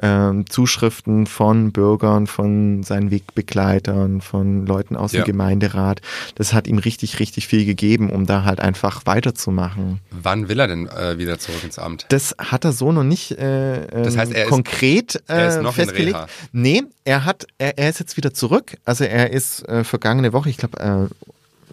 [0.00, 5.20] ähm, Zuschriften von Bürgern, von seinen Wegbegleitern, von Leuten aus Ja.
[5.22, 6.00] dem Gemeinderat,
[6.36, 10.00] das hat ihm richtig, richtig viel gegeben, um da halt einfach weiterzumachen.
[10.10, 12.06] Wann will er denn äh, wieder zurück ins Amt?
[12.08, 15.60] Das hat er so noch nicht äh, Das heißt, er ist- konkret äh, er ist
[15.62, 16.16] noch in festgelegt.
[16.16, 16.26] Reha.
[16.52, 18.69] Nee, er hat, er, er ist jetzt wieder zurück.
[18.84, 21.14] Also er ist äh, vergangene Woche, ich glaube, äh,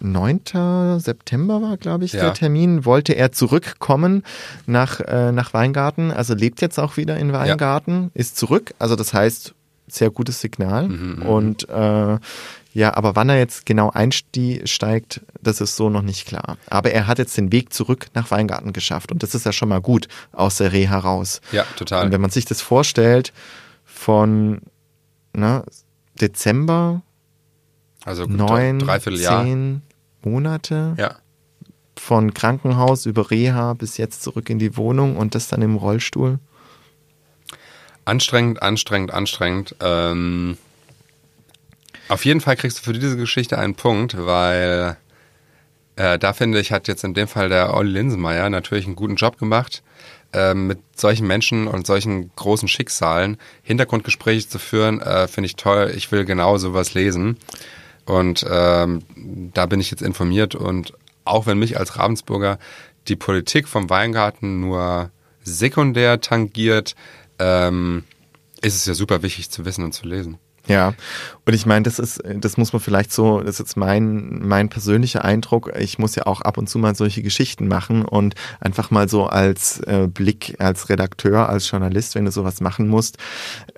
[0.00, 0.98] 9.
[1.00, 2.20] September war, glaube ich, Ja.
[2.26, 4.22] der Termin, wollte er zurückkommen
[4.66, 6.10] nach, äh, nach Weingarten.
[6.12, 8.74] Also lebt jetzt auch wieder in Weingarten, ist zurück.
[8.78, 9.54] Also das heißt,
[9.88, 10.88] sehr gutes Signal.
[10.88, 12.18] Mhm, Und äh,
[12.74, 16.58] ja, aber wann er jetzt genau einsteigt, das ist so noch nicht klar.
[16.68, 19.10] Aber er hat jetzt den Weg zurück nach Weingarten geschafft.
[19.10, 21.40] Und das ist ja schon mal gut aus der Reha raus.
[21.50, 22.04] Ja, total.
[22.06, 23.32] Und wenn man sich das vorstellt,
[23.84, 24.60] von
[25.32, 25.64] na,
[26.18, 27.02] Dezember,
[28.04, 29.44] Also neun, dreiviertel Jahr.
[29.44, 29.82] zehn
[30.22, 31.16] Monate, Ja.
[31.98, 36.38] von Krankenhaus über Reha bis jetzt zurück in die Wohnung und das dann im Rollstuhl.
[38.04, 39.76] Anstrengend, anstrengend, anstrengend.
[39.80, 40.56] Ähm,
[42.08, 44.96] auf jeden Fall kriegst du für diese Geschichte einen Punkt, weil
[45.96, 49.16] äh, da finde ich, hat jetzt in dem Fall der Olli Linsenmeier natürlich einen guten
[49.16, 49.82] Job gemacht,
[50.32, 55.92] ähm, mit solchen Menschen und solchen großen Schicksalen Hintergrundgespräche zu führen, äh, finde ich toll.
[55.96, 57.38] Ich will genau sowas lesen.
[58.04, 59.02] Und ähm,
[59.54, 60.54] da bin ich jetzt informiert.
[60.54, 62.58] Und auch wenn mich als Ravensburger
[63.06, 65.10] die Politik vom Weingarten nur
[65.42, 66.94] sekundär tangiert,
[67.38, 68.04] ähm,
[68.60, 70.38] ist es ja super wichtig zu wissen und zu lesen.
[70.68, 70.92] Ja,
[71.46, 74.68] und ich meine, das ist, das muss man vielleicht so, das ist jetzt mein, mein
[74.68, 75.72] persönlicher Eindruck.
[75.78, 79.24] Ich muss ja auch ab und zu mal solche Geschichten machen und einfach mal so
[79.24, 83.16] als äh, Blick, als Redakteur, als Journalist, wenn du sowas machen musst.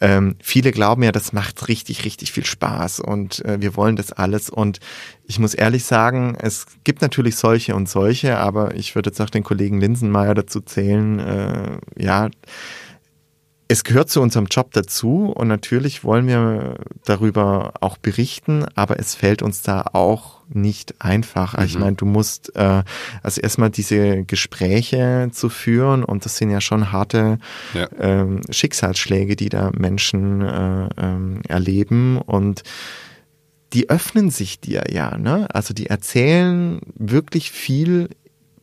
[0.01, 4.11] Ähm, viele glauben ja, das macht richtig, richtig viel Spaß und äh, wir wollen das
[4.11, 4.51] alles.
[4.51, 4.81] Und
[5.27, 9.31] ich muss ehrlich sagen, es gibt natürlich solche und solche, aber ich würde jetzt auch
[9.31, 12.31] den Kollegen Linsenmeier dazu zählen, äh, ja,
[13.71, 19.15] es gehört zu unserem Job dazu und natürlich wollen wir darüber auch berichten, aber es
[19.15, 21.57] fällt uns da auch nicht einfach.
[21.65, 22.83] Ich meine, du musst äh,
[23.23, 27.39] also erstmal diese Gespräche zu führen und das sind ja schon harte
[27.73, 27.87] Ja.
[28.01, 32.65] ähm, Schicksalsschläge, die da Menschen äh, ähm, erleben und
[33.73, 35.47] die öffnen sich dir ja, ne?
[35.55, 38.09] Also die erzählen wirklich viel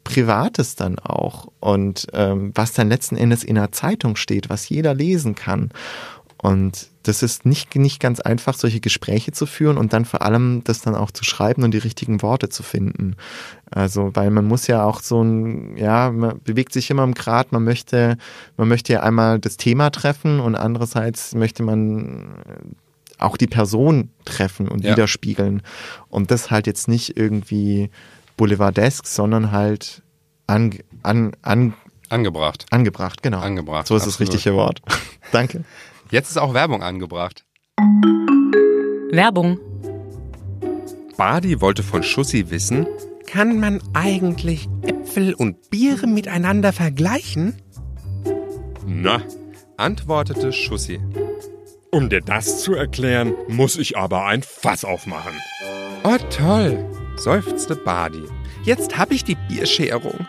[0.07, 4.93] Privates dann auch und ähm, was dann letzten Endes in der Zeitung steht, was jeder
[4.93, 5.69] lesen kann.
[6.39, 10.61] Und das ist nicht, nicht ganz einfach, solche Gespräche zu führen und dann vor allem
[10.65, 13.15] das dann auch zu schreiben und die richtigen Worte zu finden.
[13.71, 17.51] Also, weil man muss ja auch so ein, ja, man bewegt sich immer im Grad,
[17.51, 18.17] man möchte,
[18.55, 22.35] man möchte ja einmal das Thema treffen und andererseits möchte man
[23.17, 24.91] auch die Person treffen und Ja.
[24.91, 25.63] widerspiegeln.
[26.09, 27.89] Und das halt jetzt nicht irgendwie
[28.37, 30.03] boulevardesk, sondern halt
[30.47, 31.73] an, an, an,
[32.09, 32.65] Angebracht.
[32.71, 33.39] angebracht, genau.
[33.39, 34.33] Angebracht, So ist das absolut.
[34.33, 34.81] richtige Wort.
[35.31, 35.65] Danke.
[36.09, 37.43] Jetzt ist auch Werbung angebracht.
[39.11, 39.59] Werbung.
[41.17, 42.85] Badi wollte von Schussi wissen,
[43.25, 47.55] kann man eigentlich Äpfel und Biere miteinander vergleichen?
[48.85, 49.21] Na,
[49.75, 50.99] antwortete Schussi.
[51.91, 55.33] Um dir das zu erklären, muss ich aber ein Fass aufmachen.
[56.03, 56.85] Oh toll,
[57.17, 58.23] seufzte Badi.
[58.63, 60.25] Jetzt hab ich die Bierscherung.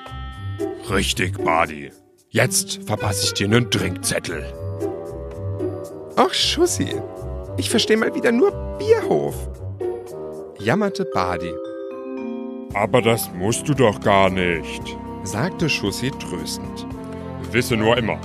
[0.90, 1.90] Richtig, Badi.
[2.30, 4.44] Jetzt verpasse ich dir einen Trinkzettel.
[6.16, 6.94] Ach Schussi,
[7.56, 9.34] ich verstehe mal wieder nur Bierhof.
[10.58, 11.52] Jammerte Badi,
[12.74, 14.96] Aber das musst du doch gar nicht.
[15.22, 16.86] sagte Schussi tröstend.
[17.52, 18.18] Wisse nur immer,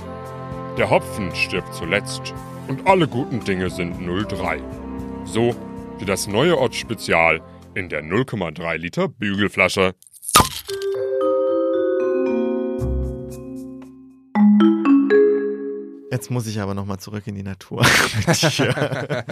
[0.76, 2.34] der Hopfen stirbt zuletzt
[2.68, 3.96] und alle guten Dinge sind
[4.28, 4.60] 03.
[5.24, 5.54] So
[5.98, 7.40] wie das neue Ott Spezial
[7.74, 9.94] in der 0,3 Liter Bügelflasche.
[16.10, 17.84] Jetzt muss ich aber nochmal zurück in die Natur.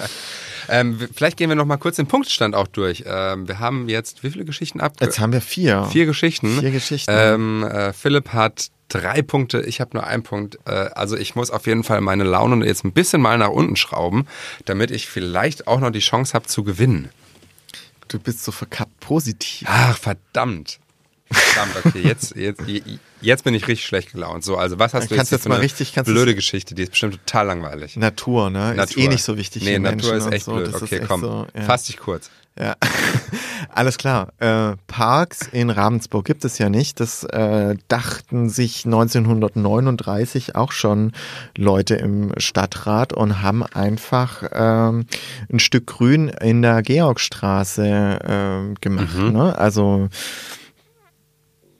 [0.69, 3.05] Ähm, vielleicht gehen wir noch mal kurz den Punktstand auch durch.
[3.07, 4.95] Ähm, wir haben jetzt wie viele Geschichten ab?
[5.01, 5.85] Jetzt haben wir vier.
[5.91, 6.61] Vier Geschichten.
[6.61, 7.11] Vier Geschichten.
[7.13, 10.59] Ähm, äh, Philipp hat drei Punkte, ich habe nur einen Punkt.
[10.65, 13.77] Äh, also ich muss auf jeden Fall meine Laune jetzt ein bisschen mal nach unten
[13.77, 14.27] schrauben,
[14.65, 17.09] damit ich vielleicht auch noch die Chance habe zu gewinnen.
[18.09, 19.67] Du bist so verkappt positiv.
[19.71, 20.79] Ach, verdammt.
[21.31, 22.61] Verdammt, okay, jetzt, jetzt,
[23.23, 24.45] jetzt bin ich richtig schlecht gelaunt.
[24.45, 26.75] So, also was hast du Kannst jetzt, jetzt für mal eine richtig- du- blöde Geschichte,
[26.75, 27.97] die ist bestimmt total langweilig.
[27.97, 28.73] Natur, ne?
[28.73, 29.03] Ist Natur.
[29.03, 30.53] eh nicht so wichtig Nee, Natur ist echt so.
[30.57, 30.75] blöd.
[30.75, 31.62] Okay, ist komm, So, ja.
[31.62, 32.31] fass dich kurz.
[32.59, 32.75] Ja,
[33.75, 34.29] alles klar.
[34.38, 37.01] Äh, Parks in Ravensburg gibt es ja nicht.
[37.01, 41.12] Das äh, dachten sich 1939 auch schon
[41.57, 45.07] Leute im Stadtrat und haben einfach ähm,
[45.51, 49.17] ein Stück Grün in der Georgstraße ähm, gemacht.
[49.19, 49.57] Ne?
[49.59, 50.09] Also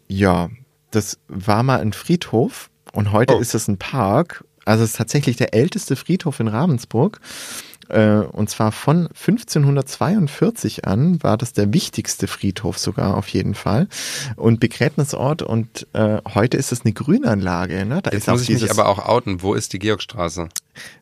[0.09, 0.49] ja,
[0.91, 3.41] das war mal ein Friedhof und heute Oh.
[3.41, 4.45] ist es ein Park.
[4.65, 7.21] Also es ist tatsächlich der älteste Friedhof in Ravensburg.
[7.89, 13.89] Äh, Und zwar von 1542 an war das der wichtigste Friedhof sogar auf jeden Fall.
[14.37, 17.85] Und Begräbnisort und äh, heute ist es eine Grünanlage.
[17.85, 18.01] Ne?
[18.03, 19.43] Da Jetzt ist auch muss ich mich aber auch outen.
[19.43, 20.49] Wo ist die Georgstraße?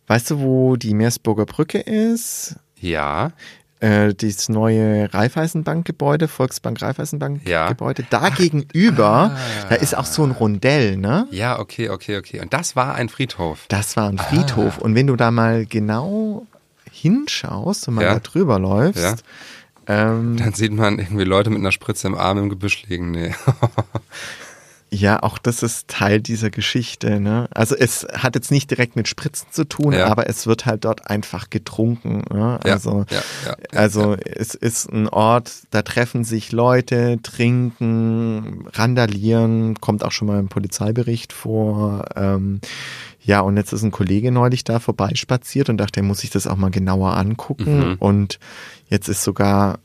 [0.08, 2.56] weißt du, wo die Meersburger Brücke ist?
[2.80, 3.30] Ja.
[3.78, 8.08] Äh, dieses neue Raiffeisenbankgebäude, Volksbank Raiffeisenbankgebäude, Ja.
[8.10, 9.38] da gegenüber, Ah.
[9.70, 11.26] da ist auch so ein Rondell, ne?
[11.30, 12.40] Ja, okay, okay, okay.
[12.40, 13.64] Und das war ein Friedhof.
[13.68, 14.78] Das war ein Friedhof.
[14.78, 16.46] Und wenn du da mal genau
[16.92, 18.14] hinschaust und mal Ja.
[18.14, 19.16] da drüber läufst, Ja.
[19.86, 23.10] ähm, Dann sieht man irgendwie Leute mit einer Spritze im Arm im Gebüsch liegen.
[23.10, 23.34] Nee.
[24.92, 27.20] ja, auch das ist Teil dieser Geschichte.
[27.20, 27.48] Ne?
[27.52, 30.06] Also es hat jetzt nicht direkt mit Spritzen zu tun, Ja.
[30.08, 32.24] aber es wird halt dort einfach getrunken.
[32.32, 32.58] Ne?
[32.64, 33.04] Also,
[33.72, 40.40] also es ist ein Ort, da treffen sich Leute, trinken, randalieren, kommt auch schon mal
[40.40, 42.04] im Polizeibericht vor.
[42.16, 42.60] Ähm,
[43.22, 46.46] ja, und jetzt ist ein Kollege neulich da vorbeispaziert und dachte, er muss sich das
[46.46, 47.90] auch mal genauer angucken.
[47.90, 47.96] Mhm.
[47.98, 48.38] Und
[48.88, 49.78] jetzt ist sogar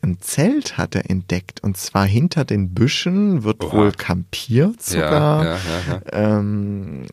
[0.00, 3.76] ein Zelt hat er entdeckt und zwar hinter den Büschen wird Oha.
[3.76, 5.44] wohl kampiert sogar.
[5.44, 6.38] Ja, ja, ja.
[6.38, 7.06] Ähm,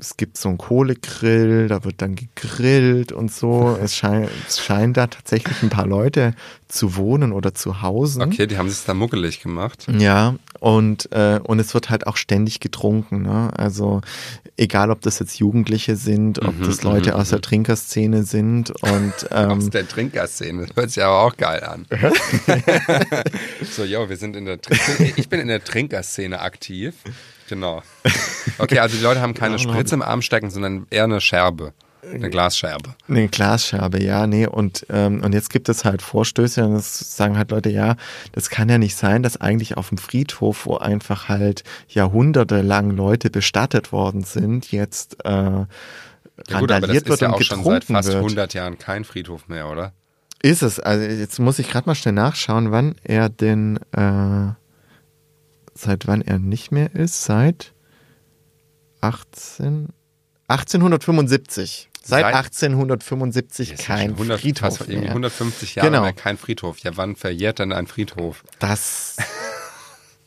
[0.00, 3.78] es gibt so einen Kohlegrill, da wird dann gegrillt und so.
[3.82, 6.34] Es, scheint, es scheinen da tatsächlich ein paar Leute
[6.68, 8.22] zu wohnen oder zu hausen.
[8.22, 9.86] Okay, die haben sich da muckelig gemacht.
[9.98, 13.22] Ja, und, äh, und es wird halt auch ständig getrunken.
[13.22, 13.50] Ne?
[13.56, 14.00] Also
[14.56, 18.70] egal, ob das jetzt Jugendliche sind, ob Mhm, das Leute mhm, aus der Trinkerszene sind
[18.82, 20.66] und Aus ähm, der Trinkerszene.
[20.66, 21.86] Das hört sich aber auch geil an.
[23.70, 26.94] so, yo, wir sind in der Trink Ich bin in der Trinkerszene aktiv.
[27.48, 27.82] Genau.
[28.58, 31.72] Okay, also die Leute haben keine Spritze im Arm stecken, sondern eher eine Scherbe.
[32.02, 32.94] Eine Glasscherbe.
[33.08, 37.36] Eine Glasscherbe, ja, nee, und, ähm, und jetzt gibt es halt Vorstöße und das sagen
[37.36, 37.96] halt Leute, ja,
[38.32, 43.30] das kann ja nicht sein, dass eigentlich auf dem Friedhof, wo einfach halt jahrhundertelang Leute
[43.30, 45.68] bestattet worden sind, jetzt äh, Ja gut,
[46.46, 48.16] aber das randaliert ist wird ja und auch schon seit fast wird.
[48.18, 49.92] 100 Jahren kein Friedhof mehr, oder?
[50.40, 54.52] Ist es, also jetzt muss ich gerade mal schnell nachschauen, wann er denn, äh,
[55.78, 57.72] seit wann er nicht mehr ist, seit
[59.00, 59.88] 18,
[60.48, 61.88] 1875.
[62.02, 65.10] Seit, Seit- 1875 Das ist ja kein schon 100, Friedhof fast mehr.
[65.10, 66.02] 150 Jahre Genau.
[66.02, 66.78] mehr kein Friedhof.
[66.78, 68.44] Ja, wann verjährt denn ein Friedhof?
[68.58, 69.16] Das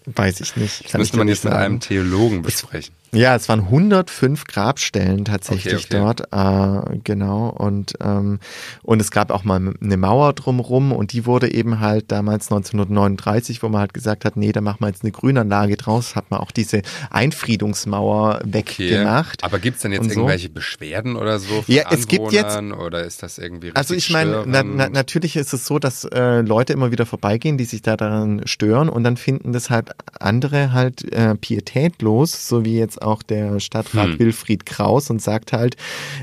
[0.05, 0.85] weiß ich nicht.
[0.85, 1.65] Das kann müsste man jetzt mit sagen.
[1.65, 2.93] einem Theologen besprechen.
[3.13, 6.24] Ja, es waren 105 Grabstellen tatsächlich Okay, okay.
[6.32, 7.50] dort, äh, genau.
[7.50, 8.39] Und, ähm,
[8.84, 13.62] und es gab auch mal eine Mauer drumrum und die wurde eben halt damals 1939,
[13.63, 16.39] wo man halt gesagt hat, nee, da machen wir jetzt eine Grünanlage draus, hat man
[16.39, 19.43] auch diese Einfriedungsmauer weggemacht.
[19.43, 20.12] Aber gibt es denn jetzt so.
[20.12, 23.78] irgendwelche Beschwerden oder so von Ja, es gibt jetzt- Anwohnern oder ist das irgendwie richtig
[23.78, 27.58] Also ich meine, na, na, natürlich ist es so, dass äh, Leute immer wieder vorbeigehen,
[27.58, 32.63] die sich da daran stören und dann finden das halt andere halt äh, pietätlos, so
[32.63, 34.19] wie jetzt auch der Stadtrat Hm.
[34.19, 35.75] Wilfried Kraus und sagt halt,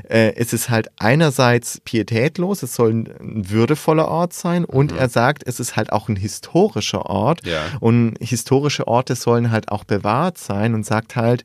[0.09, 3.09] äh, es ist halt einerseits pietätlos, es soll ein
[3.51, 7.51] würdevoller Ort sein und er sagt, es ist halt auch ein historischer Ort Mhm.
[7.51, 7.63] Ja.
[7.81, 11.45] und historische Orte sollen halt auch bewahrt sein und sagt halt,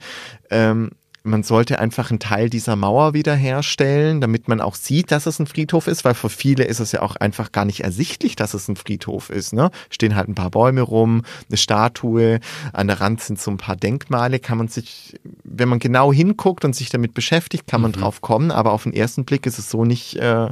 [0.49, 0.91] ähm,
[1.25, 5.47] man sollte einfach einen Teil dieser Mauer wiederherstellen, damit man auch sieht, dass es ein
[5.47, 8.67] Friedhof ist, weil für viele ist es ja auch einfach gar nicht ersichtlich, dass es
[8.67, 9.53] ein Friedhof ist.
[9.53, 9.71] Ne?
[9.89, 12.41] Stehen halt ein paar Bäume rum, eine Statue,
[12.73, 16.65] an der Rand sind so ein paar Denkmale, kann man sich, wenn man genau hinguckt
[16.65, 18.01] und sich damit beschäftigt, kann man Mhm.
[18.01, 20.49] drauf kommen, aber auf den ersten Blick ist es so nicht, äh,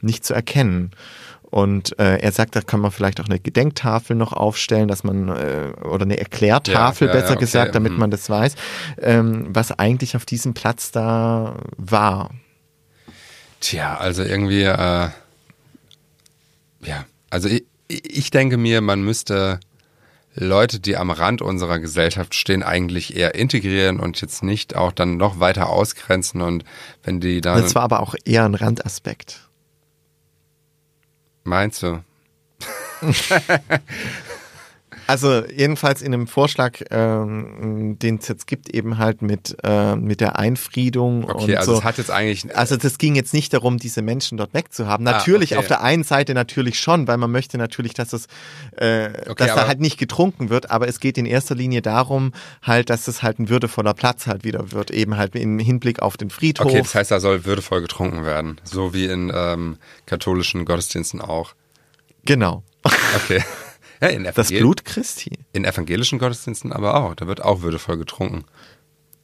[0.00, 0.90] nicht zu erkennen.
[1.50, 5.28] Und äh, er sagt, da kann man vielleicht auch eine Gedenktafel noch aufstellen, dass man
[5.28, 7.98] äh, oder eine Erklärtafel Ja, ja, besser ja, okay, gesagt, damit mhm.
[7.98, 8.54] man das weiß,
[9.00, 12.30] ähm, was eigentlich auf diesem Platz da war.
[13.60, 15.08] Tja, also irgendwie, äh,
[16.82, 19.58] ja, also ich, ich denke mir, man müsste
[20.34, 25.16] Leute, die am Rand unserer Gesellschaft stehen, eigentlich eher integrieren und jetzt nicht auch dann
[25.16, 26.64] noch weiter ausgrenzen und
[27.02, 29.49] wenn die dann, Das war aber auch eher ein Randaspekt.
[31.44, 32.02] Meinst du?
[35.10, 40.20] Also jedenfalls in dem Vorschlag, ähm, den es jetzt gibt, eben halt mit, äh, mit
[40.20, 41.78] der Einfriedung Okay, und also so.
[41.78, 45.02] es hat jetzt eigentlich, Also das ging jetzt nicht darum, diese Menschen dort wegzuhaben.
[45.04, 45.64] Natürlich, Ah, okay.
[45.64, 48.26] auf der einen Seite natürlich schon, weil man möchte natürlich, dass es,
[48.76, 52.32] äh, Okay, dass da halt nicht getrunken wird, aber es geht in erster Linie darum,
[52.62, 56.16] halt, dass es halt ein würdevoller Platz halt wieder wird, eben halt im Hinblick auf
[56.16, 56.66] den Friedhof.
[56.66, 61.54] okay, das heißt, da soll würdevoll getrunken werden, so wie in ähm, katholischen Gottesdiensten auch.
[62.24, 62.62] genau.
[63.16, 63.42] Okay.
[64.00, 65.30] Ja, in, Das Blut Christi.
[65.52, 67.14] in evangelischen Gottesdiensten aber auch.
[67.14, 68.44] Da wird auch würdevoll getrunken.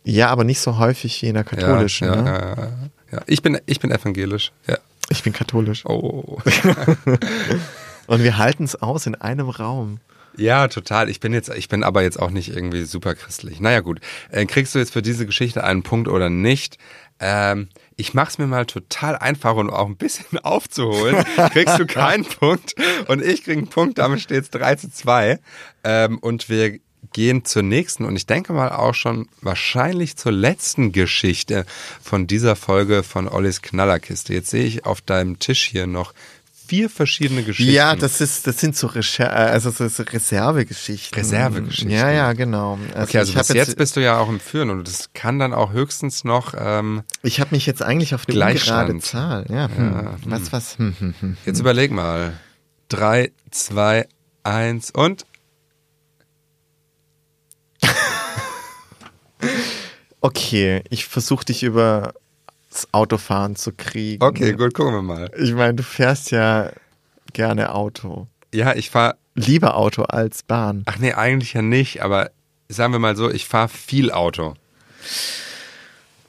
[0.04, 2.06] Ja, aber nicht so häufig wie in der katholischen.
[2.08, 2.30] ja, ja, ne?
[2.30, 2.72] ja, ja,
[3.12, 3.20] ja.
[3.26, 4.52] Ich bin, ich bin evangelisch.
[4.66, 4.78] Ja.
[5.08, 5.84] Ich bin katholisch.
[5.86, 6.38] Oh.
[8.06, 9.98] Und wir halten es aus in einem Raum.
[10.36, 11.08] Ja, total.
[11.08, 13.60] Ich bin jetzt, ich bin aber jetzt auch nicht irgendwie super christlich.
[13.60, 14.00] Naja, gut.
[14.30, 16.78] Äh, kriegst du jetzt für diese Geschichte einen Punkt oder nicht?
[17.18, 21.24] Ähm, ich mach's mir mal total einfach und auch ein bisschen aufzuholen.
[21.52, 22.74] Kriegst du keinen Punkt
[23.08, 25.40] und ich krieg einen Punkt, damit steht's 3 zu 2.
[25.84, 26.78] Ähm, und wir
[27.12, 31.64] gehen zur nächsten und ich denke mal auch schon wahrscheinlich zur letzten Geschichte
[32.02, 34.34] von dieser Folge von Ollis Knallerkiste.
[34.34, 36.12] Jetzt sehe ich auf deinem Tisch hier noch
[36.66, 37.72] vier verschiedene Geschichten.
[37.72, 41.18] Ja, das ist, das sind so Recher also das ist Reservegeschichten.
[41.18, 41.90] Reservegeschichten.
[41.90, 42.78] Ja, ja, genau.
[42.94, 45.52] okay, also bis hab jetzt, bist du ja auch im Führen und das kann dann
[45.52, 46.54] auch höchstens noch.
[46.58, 48.90] Ähm, ich habe mich jetzt eigentlich auf eine Gleichstand.
[48.90, 49.46] ungerade Zahl.
[49.48, 50.16] Ja, hm.
[50.24, 50.78] was, was?
[50.78, 51.36] Hm, hm, hm.
[51.44, 52.32] jetzt überleg mal.
[52.88, 54.06] Drei, zwei,
[54.42, 55.26] eins und
[60.20, 62.14] Okay, ich versuche dich über
[62.76, 64.22] das Autofahren zu kriegen.
[64.22, 65.30] okay, gut, gucken wir mal.
[65.38, 66.70] Ich meine, du fährst ja
[67.32, 68.26] gerne Auto.
[68.54, 69.16] Ja, ich fahr.
[69.34, 70.82] Lieber Auto als Bahn.
[70.86, 72.30] Ach nee, eigentlich ja nicht, aber
[72.68, 74.54] sagen wir mal so, ich fahre viel Auto.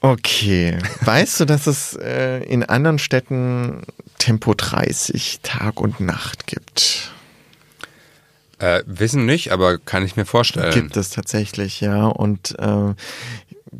[0.00, 0.78] Okay.
[1.00, 3.82] Weißt du, dass es äh, in anderen Städten
[4.18, 7.10] Tempo 30 Tag und Nacht gibt?
[8.58, 10.72] Äh, wissen nicht, aber kann ich mir vorstellen.
[10.74, 12.06] Gibt es tatsächlich, ja.
[12.06, 12.94] Und äh,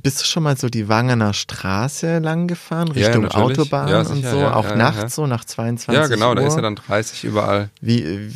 [0.02, 3.58] bist du schon mal so die Wangener Straße lang gefahren, Ja, Richtung natürlich.
[3.58, 4.38] Autobahn Ja, und sicher, so?
[4.38, 5.08] ja, auch ja, nachts ja.
[5.08, 6.36] so, nach 22 ja, genau, Uhr?
[6.36, 7.70] da ist ja dann 30 überall.
[7.80, 8.30] Wie, äh,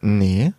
[0.00, 0.52] nee,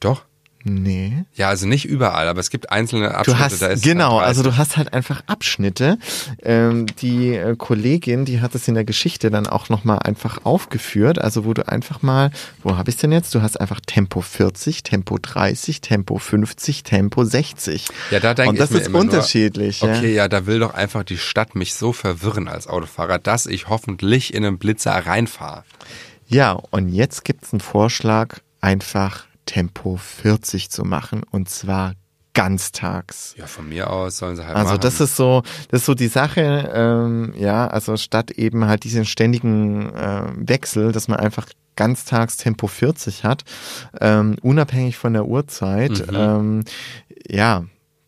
[0.00, 0.24] Doch.
[0.64, 1.24] Nee.
[1.34, 4.24] Ja, also nicht überall, aber es gibt einzelne Du Abschnitte, hast, da ist genau, dann
[4.24, 4.28] 30.
[4.28, 5.98] also du hast halt einfach Abschnitte.
[6.42, 11.20] Ähm, die äh, Kollegin, die hat es in der Geschichte dann auch nochmal einfach aufgeführt,
[11.20, 12.30] also wo du einfach mal,
[12.62, 13.34] wo habe ich denn jetzt?
[13.34, 17.88] Du hast einfach Tempo 40, Tempo 30, Tempo 50, Tempo 60.
[18.10, 19.82] Ja, da denke Und das ich mir ist unterschiedlich.
[19.82, 19.98] Nur, ja.
[19.98, 23.68] okay, ja, da will doch einfach die Stadt mich so verwirren als Autofahrer, dass ich
[23.68, 25.64] hoffentlich in einen Blitzer reinfahre.
[26.26, 31.92] Ja, und jetzt gibt's einen Vorschlag, einfach Tempo 40 zu machen und zwar
[32.34, 33.34] ganztags.
[33.36, 34.80] Ja, von mir aus sollen sie halt Also machen.
[34.80, 39.04] das ist so, das ist so die Sache, ähm, ja, also statt eben halt diesen
[39.04, 43.44] ständigen äh, Wechsel, dass man einfach ganztags Tempo 40 hat,
[44.00, 46.14] ähm, unabhängig von der Uhrzeit, Mhm.
[46.16, 46.64] ähm,
[47.28, 47.64] ja,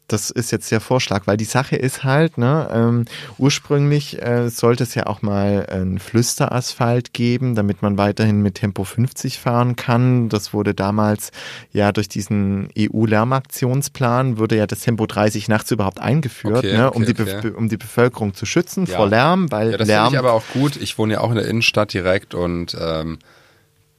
[0.06, 3.04] das ist jetzt der Vorschlag, weil die Sache ist halt, ne, ähm,
[3.38, 8.84] ursprünglich äh, sollte es ja auch mal einen Flüsterasphalt geben, damit man weiterhin mit Tempo
[8.84, 10.28] 50 fahren kann.
[10.28, 11.30] Das wurde damals
[11.72, 16.96] ja durch diesen EU-Lärmaktionsplan wurde ja das Tempo 30 nachts überhaupt eingeführt, Okay, ne, okay,
[16.96, 17.50] um, die okay.
[17.56, 18.96] Um die Bevölkerung zu schützen Ja.
[18.96, 20.76] vor Lärm, weil Ja, das finde Lärm ich aber auch gut.
[20.76, 23.18] Ich wohne ja auch in der Innenstadt direkt und ähm,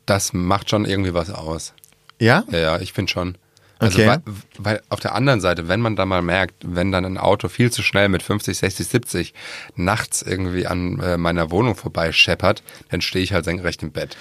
[0.05, 1.73] das macht schon irgendwie was aus.
[2.19, 3.37] ja, Ja, ja, ich finde schon.
[3.79, 4.07] Also Okay.
[4.07, 4.21] weil,
[4.57, 7.71] weil auf der anderen Seite, wenn man da mal merkt, wenn dann ein Auto viel
[7.71, 9.33] zu schnell mit 50, 60, 70
[9.75, 14.15] nachts irgendwie an äh, meiner Wohnung vorbei scheppert, dann stehe ich halt senkrecht im Bett.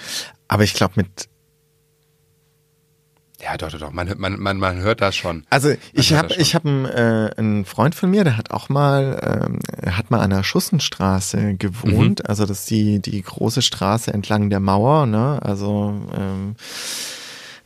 [0.49, 1.29] aber ich glaube mit
[3.41, 3.91] Ja, doch, doch, doch.
[3.91, 5.45] Man, man, man, man hört das schon.
[5.49, 8.69] Also ich hört habe ich habe einen, äh, einen Freund von mir, der hat auch
[8.69, 12.19] mal ähm, er hat mal an der Schussenstraße gewohnt.
[12.19, 12.25] Mhm.
[12.25, 15.39] Also das ist die die große Straße entlang der Mauer, ne?
[15.41, 16.55] Also ähm,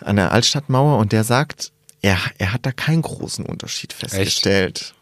[0.04, 1.72] an der Altstadtmauer und der sagt,
[2.02, 4.94] er er hat da keinen großen Unterschied festgestellt.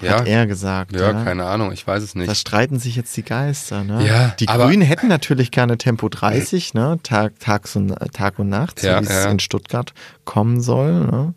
[0.00, 0.92] Ja, Hat er gesagt.
[0.92, 2.26] ja, keine Ahnung, ich weiß es nicht.
[2.28, 4.06] Da streiten sich jetzt die Geister, ne?
[4.06, 6.98] Ja, die Grünen hätten natürlich gerne Tempo 30, ne?
[7.02, 9.30] Tag, Tags und, Tag und Nacht, Ja, so wie es ja.
[9.30, 9.92] in Stuttgart
[10.24, 11.00] kommen soll.
[11.00, 11.34] Ne?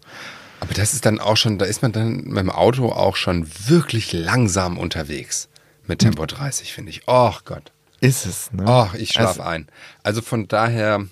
[0.62, 3.48] Aber das ist dann auch schon, da ist man dann mit dem Auto auch schon
[3.68, 5.50] wirklich langsam unterwegs.
[5.86, 7.02] Mit Tempo 30, finde ich.
[7.08, 7.74] Oh Gott.
[8.04, 8.66] Ist es, ne?
[8.68, 9.68] Oh, ich schlafe Also- ein.
[10.04, 11.06] Also von daher.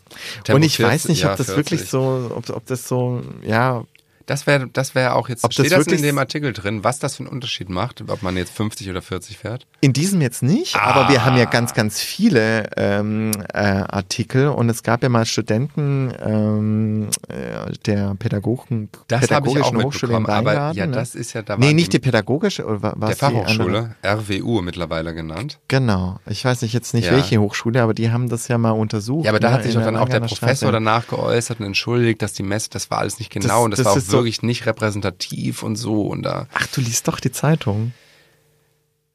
[0.44, 1.58] Tempo und ich 40, weiß nicht, ja, ob das 40.
[1.58, 3.86] wirklich so, ob, ob das so, ja,
[4.32, 5.44] Das wäre das wäre auch jetzt.
[5.44, 8.24] Ob steht das das, in dem Artikel drin, was das für einen Unterschied macht, ob
[8.24, 9.68] man jetzt 50 oder 40 fährt?
[9.82, 11.50] in diesem jetzt nicht, aber wir haben ja Ah.
[11.50, 18.16] ganz, ganz viele ähm, äh, Artikel und es gab ja mal Studenten ähm, äh, der
[18.16, 20.26] Pädagogen, Das habe ich auch pädagogischen Hochschule in mitbekommen.
[20.48, 20.78] Aber Weingarten.
[20.80, 20.92] ja, ne?
[20.94, 23.18] das ist ja da Nee, nicht die pädagogische, oder wa- was der?
[23.18, 25.60] Fachhochschule, RWU mittlerweile genannt.
[25.68, 26.20] Genau.
[26.28, 27.14] Ich weiß nicht jetzt nicht Ja.
[27.14, 29.26] welche Hochschule, aber die haben das ja mal untersucht.
[29.26, 30.72] Ja, aber da ne, hat sich doch dann auch der Langerner Professor Straße.
[30.72, 33.78] danach geäußert und entschuldigt, dass die Messe, das war alles nicht genau Das- und das,
[33.80, 36.48] das war auch ist so- wirklich nicht repräsentativ und so und da.
[36.54, 37.94] Ach, du liest doch die Zeitung.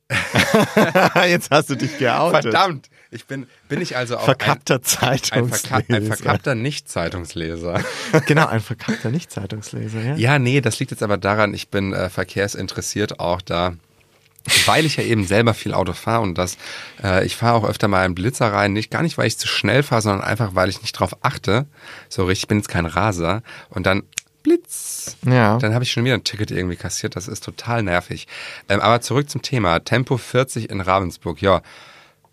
[1.29, 2.43] Jetzt hast du dich geoutet.
[2.43, 2.89] Verdammt!
[3.11, 5.59] Ich bin, bin ich also auch Verkappter ein, ein, Zeitungsleser.
[5.59, 7.81] verka ein verkappter Nicht-Zeitungsleser.
[8.27, 10.17] genau, ein verkappter Nicht-Zeitungsleser, ja?
[10.17, 13.75] Ja, nee, das liegt jetzt aber daran, ich bin äh, verkehrsinteressiert auch da.
[14.67, 16.57] Weil ich ja eben selber viel Auto fahre und das,
[17.03, 19.49] äh, ich fahre auch öfter mal in Blitzer rein, nicht gar nicht, weil ich zu
[19.49, 21.67] schnell fahre, sondern einfach, weil ich nicht drauf achte.
[22.09, 23.43] So richtig, ich bin jetzt kein Raser.
[23.71, 24.05] Und dann
[24.47, 25.17] Blitz.
[25.25, 25.59] Ja.
[25.59, 27.17] Dann habe ich schon wieder ein Ticket irgendwie kassiert.
[27.17, 28.29] Das ist total nervig.
[28.69, 29.81] Ähm, aber zurück zum Thema.
[29.81, 31.43] Tempo 40 in Ravensburg.
[31.43, 31.63] Ja,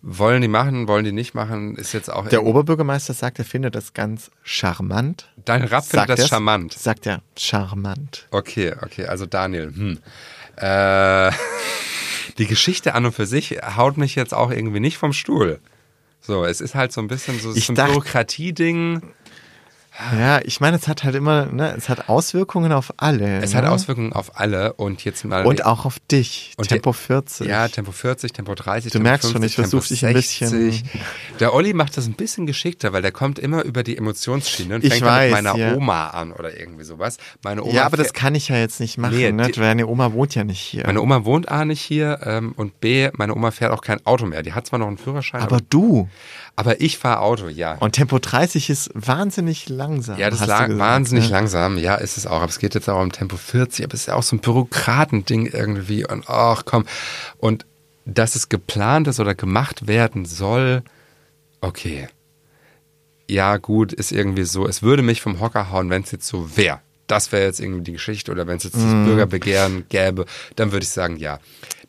[0.06, 2.28] Wollen die machen, wollen die nicht machen, ist jetzt auch.
[2.28, 5.32] Der Oberbürgermeister sagt, er findet das ganz charmant.
[5.46, 6.74] Dein Rap findet das charmant.
[6.74, 8.28] Sagt er charmant.
[8.30, 9.74] Okay, okay, also Daniel.
[9.74, 10.00] Hm.
[10.58, 11.32] Äh,
[12.38, 15.62] die Geschichte an und für sich haut mich jetzt auch irgendwie nicht vom Stuhl.
[16.20, 19.04] So, es ist halt so ein bisschen so, ein Bürokratieding.
[20.18, 23.42] Ja, ich meine, es hat halt immer, ne, es hat Auswirkungen auf alle.
[23.42, 23.60] Es ne?
[23.60, 25.46] hat Auswirkungen auf alle und jetzt mal.
[25.46, 26.54] Und auch auf dich.
[26.58, 27.48] Und Tempo die- 40.
[27.48, 28.92] Ja, Tempo 40, Tempo 30.
[28.92, 30.84] Du Tempo merkst schon, 50, ich versuch Tempo dich ein bisschen- 60.
[31.40, 34.84] Der Olli macht das ein bisschen geschickter, weil der kommt immer über die Emotionsschiene und
[34.84, 35.76] Ich fängt dann weiß, mit meiner ja.
[35.76, 37.18] Oma an oder irgendwie sowas.
[37.44, 39.48] Meine Oma ja, aber das kann ich ja jetzt nicht machen, Nee, ne?
[39.48, 40.84] die- Deine Oma wohnt ja nicht hier.
[40.88, 44.26] Meine Oma wohnt A nicht hier ähm, und B, meine Oma fährt auch kein Auto
[44.26, 44.42] mehr.
[44.42, 46.10] Die hat zwar noch einen Führerschein, aber aber, du.
[46.56, 47.76] aber ich fahre Auto, ja.
[47.76, 50.18] Und Tempo 30 ist wahnsinnig langsam.
[50.18, 51.32] ja, das ist du la gesagt, wahnsinnig ne?
[51.32, 51.78] langsam.
[51.78, 52.42] Ja, ist es auch.
[52.42, 53.86] Aber es geht jetzt auch um Tempo 40.
[53.86, 56.06] Aber es ist ja auch so ein Bürokratending irgendwie.
[56.06, 56.86] Und ach komm.
[57.38, 57.66] Und
[58.06, 60.84] dass es geplant ist oder gemacht werden soll,
[61.62, 62.08] okay.
[63.30, 64.68] Ja, gut, ist irgendwie so.
[64.68, 66.80] Es würde mich vom Hocker hauen, wenn es jetzt so wäre.
[67.08, 68.32] Das wäre jetzt irgendwie die Geschichte.
[68.32, 70.26] Oder wenn es jetzt das Bürgerbegehren gäbe,
[70.56, 71.40] dann würde ich sagen, ja.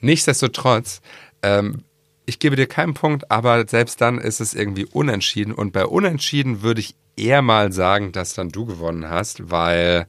[0.01, 1.01] Nichtsdestotrotz,
[1.43, 1.83] ähm,
[2.27, 5.53] ich gebe dir keinen Punkt, aber selbst dann ist es irgendwie unentschieden.
[5.53, 10.07] Und bei unentschieden würde ich eher mal sagen, dass dann du gewonnen hast, weil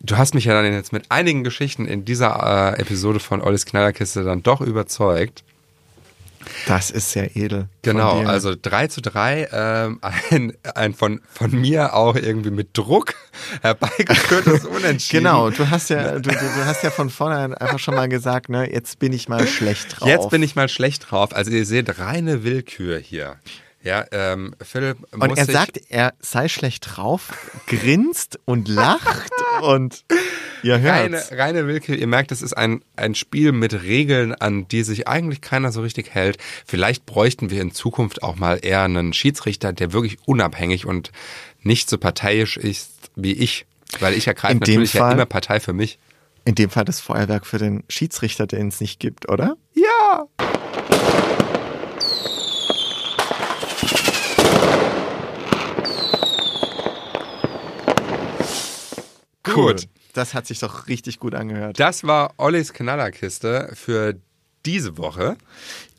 [0.00, 3.66] du hast mich ja dann jetzt mit einigen Geschichten in dieser äh, Episode von Ollis
[3.66, 5.44] Knallerkiste dann doch überzeugt.
[6.66, 7.68] Das ist sehr edel.
[7.82, 13.14] Genau, also 3 zu 3, ähm, ein, ein von, von mir auch irgendwie mit Druck
[13.62, 15.24] herbeigeführtes Unentschieden.
[15.24, 18.48] Genau, du hast ja, du, du, du hast ja von vornherein einfach schon mal gesagt,
[18.48, 20.08] ne, jetzt bin ich mal schlecht drauf.
[20.08, 21.34] Jetzt bin ich mal schlecht drauf.
[21.34, 23.36] Also ihr seht reine Willkür hier.
[23.82, 27.32] Ja, ähm, Philipp muss Und er sagt, er sei schlecht drauf,
[27.66, 30.04] grinst und lacht und
[30.62, 31.32] ihr reine, hört's.
[31.32, 31.96] reine Willkür.
[31.96, 35.80] Ihr merkt, es ist ein, ein Spiel mit Regeln, an die sich eigentlich keiner so
[35.80, 36.36] richtig hält.
[36.66, 41.10] Vielleicht bräuchten wir in Zukunft auch mal eher einen Schiedsrichter, der wirklich unabhängig und
[41.62, 43.64] nicht so parteiisch ist wie ich.
[43.98, 45.98] Weil ich ergreife In dem natürlich ja Fall- immer Partei für mich.
[46.44, 49.56] In dem Fall das Feuerwerk für den Schiedsrichter, den es nicht gibt, oder?
[49.74, 50.26] Ja!
[59.42, 59.88] Gut.
[60.12, 61.78] Das hat sich doch richtig gut angehört.
[61.78, 64.16] Das war Ollis Knallerkiste für
[64.66, 65.36] diese Woche.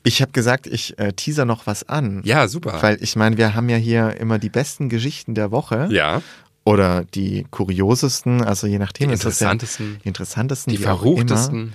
[0.03, 2.21] Ich habe gesagt, ich äh, teaser noch was an.
[2.25, 2.81] Ja, super.
[2.81, 5.87] Weil ich meine, wir haben ja hier immer die besten Geschichten der Woche.
[5.91, 6.21] ja,
[6.63, 9.09] Oder die kuriosesten, also je nachdem.
[9.09, 9.99] Die das ja- interessantesten.
[10.03, 10.71] Die interessantesten.
[10.71, 10.85] die immer.
[10.87, 11.73] verruchtesten.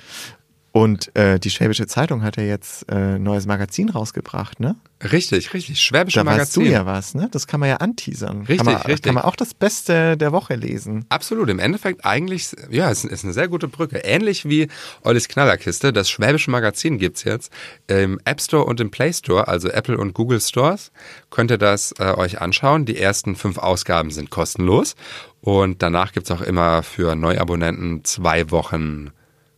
[0.76, 4.76] Und äh, die Schwäbische Zeitung hat ja jetzt äh, ein neues Magazin rausgebracht, ne?
[5.02, 5.80] Richtig, richtig.
[5.80, 6.64] Schwäbische Da weißt Magazin.
[6.64, 7.28] du ja was, ne?
[7.32, 8.40] Das kann man ja anteasern.
[8.40, 9.02] Richtig, kann man, richtig.
[9.04, 11.06] Kann man auch das Beste der Woche lesen.
[11.08, 11.48] Absolut.
[11.48, 14.00] Im Endeffekt eigentlich, ja, es ist eine sehr gute Brücke.
[14.00, 14.68] Ähnlich wie
[15.00, 15.94] Ollis Knallerkiste.
[15.94, 17.50] Das Schwäbische Magazin gibt's jetzt
[17.86, 20.92] im App Store und im Play Store, also Apple und Google Stores.
[21.30, 22.84] Könnt ihr das äh, euch anschauen.
[22.84, 24.94] Die ersten fünf Ausgaben sind kostenlos.
[25.40, 29.12] Und danach gibt's auch immer für Neuabonnenten zwei Wochen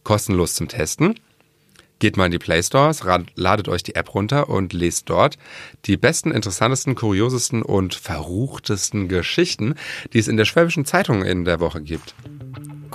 [0.08, 1.16] kostenlos zum Testen.
[1.98, 3.02] Geht mal in die Play Stores,
[3.34, 5.36] ladet euch die App runter und lest dort
[5.84, 9.74] die besten, interessantesten, kuriosesten und verruchtesten Geschichten,
[10.14, 12.14] die es in der Schwäbischen Zeitung in der Woche gibt.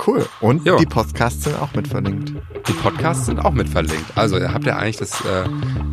[0.07, 0.26] Cool.
[0.41, 0.78] Und Ja.
[0.78, 2.34] die Podcasts sind auch mit verlinkt.
[2.68, 4.05] Die Podcasts sind auch mit verlinkt.
[4.16, 5.43] Also ihr habt ja eigentlich das äh,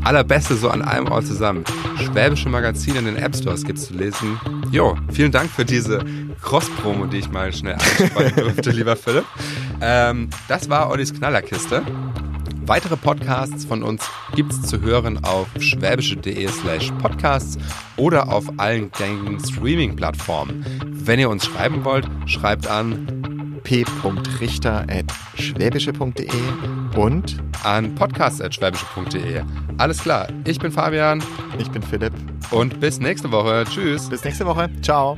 [0.05, 1.65] Allerbeste so an einem Ort zusammen.
[1.99, 4.41] Schwäbische Magazine in den App Stores gibt's zu lesen.
[4.71, 6.03] Jo, vielen Dank für diese
[6.41, 9.27] Cross-Promo, die ich mal schnell einspannen durfte, lieber Philipp.
[9.81, 11.83] Ähm, das war Ollis Knallerkiste.
[12.67, 17.59] Weitere Podcasts von uns gibt's zu hören auf schwäbische.de slash podcasts
[17.97, 20.65] oder auf allen gängigen Streaming-Plattformen.
[21.05, 26.29] Wenn ihr uns schreiben wollt, schreibt an p.richter.schwäbische.de
[26.97, 29.43] und an podcast.schwäbische.de.
[29.79, 31.23] Alles klar, ich bin Fabian
[31.59, 32.13] ich bin Philipp.
[32.51, 33.65] und bis nächste Woche.
[33.69, 34.09] Tschüss.
[34.09, 34.71] Bis nächste Woche.
[34.83, 35.17] Ciao.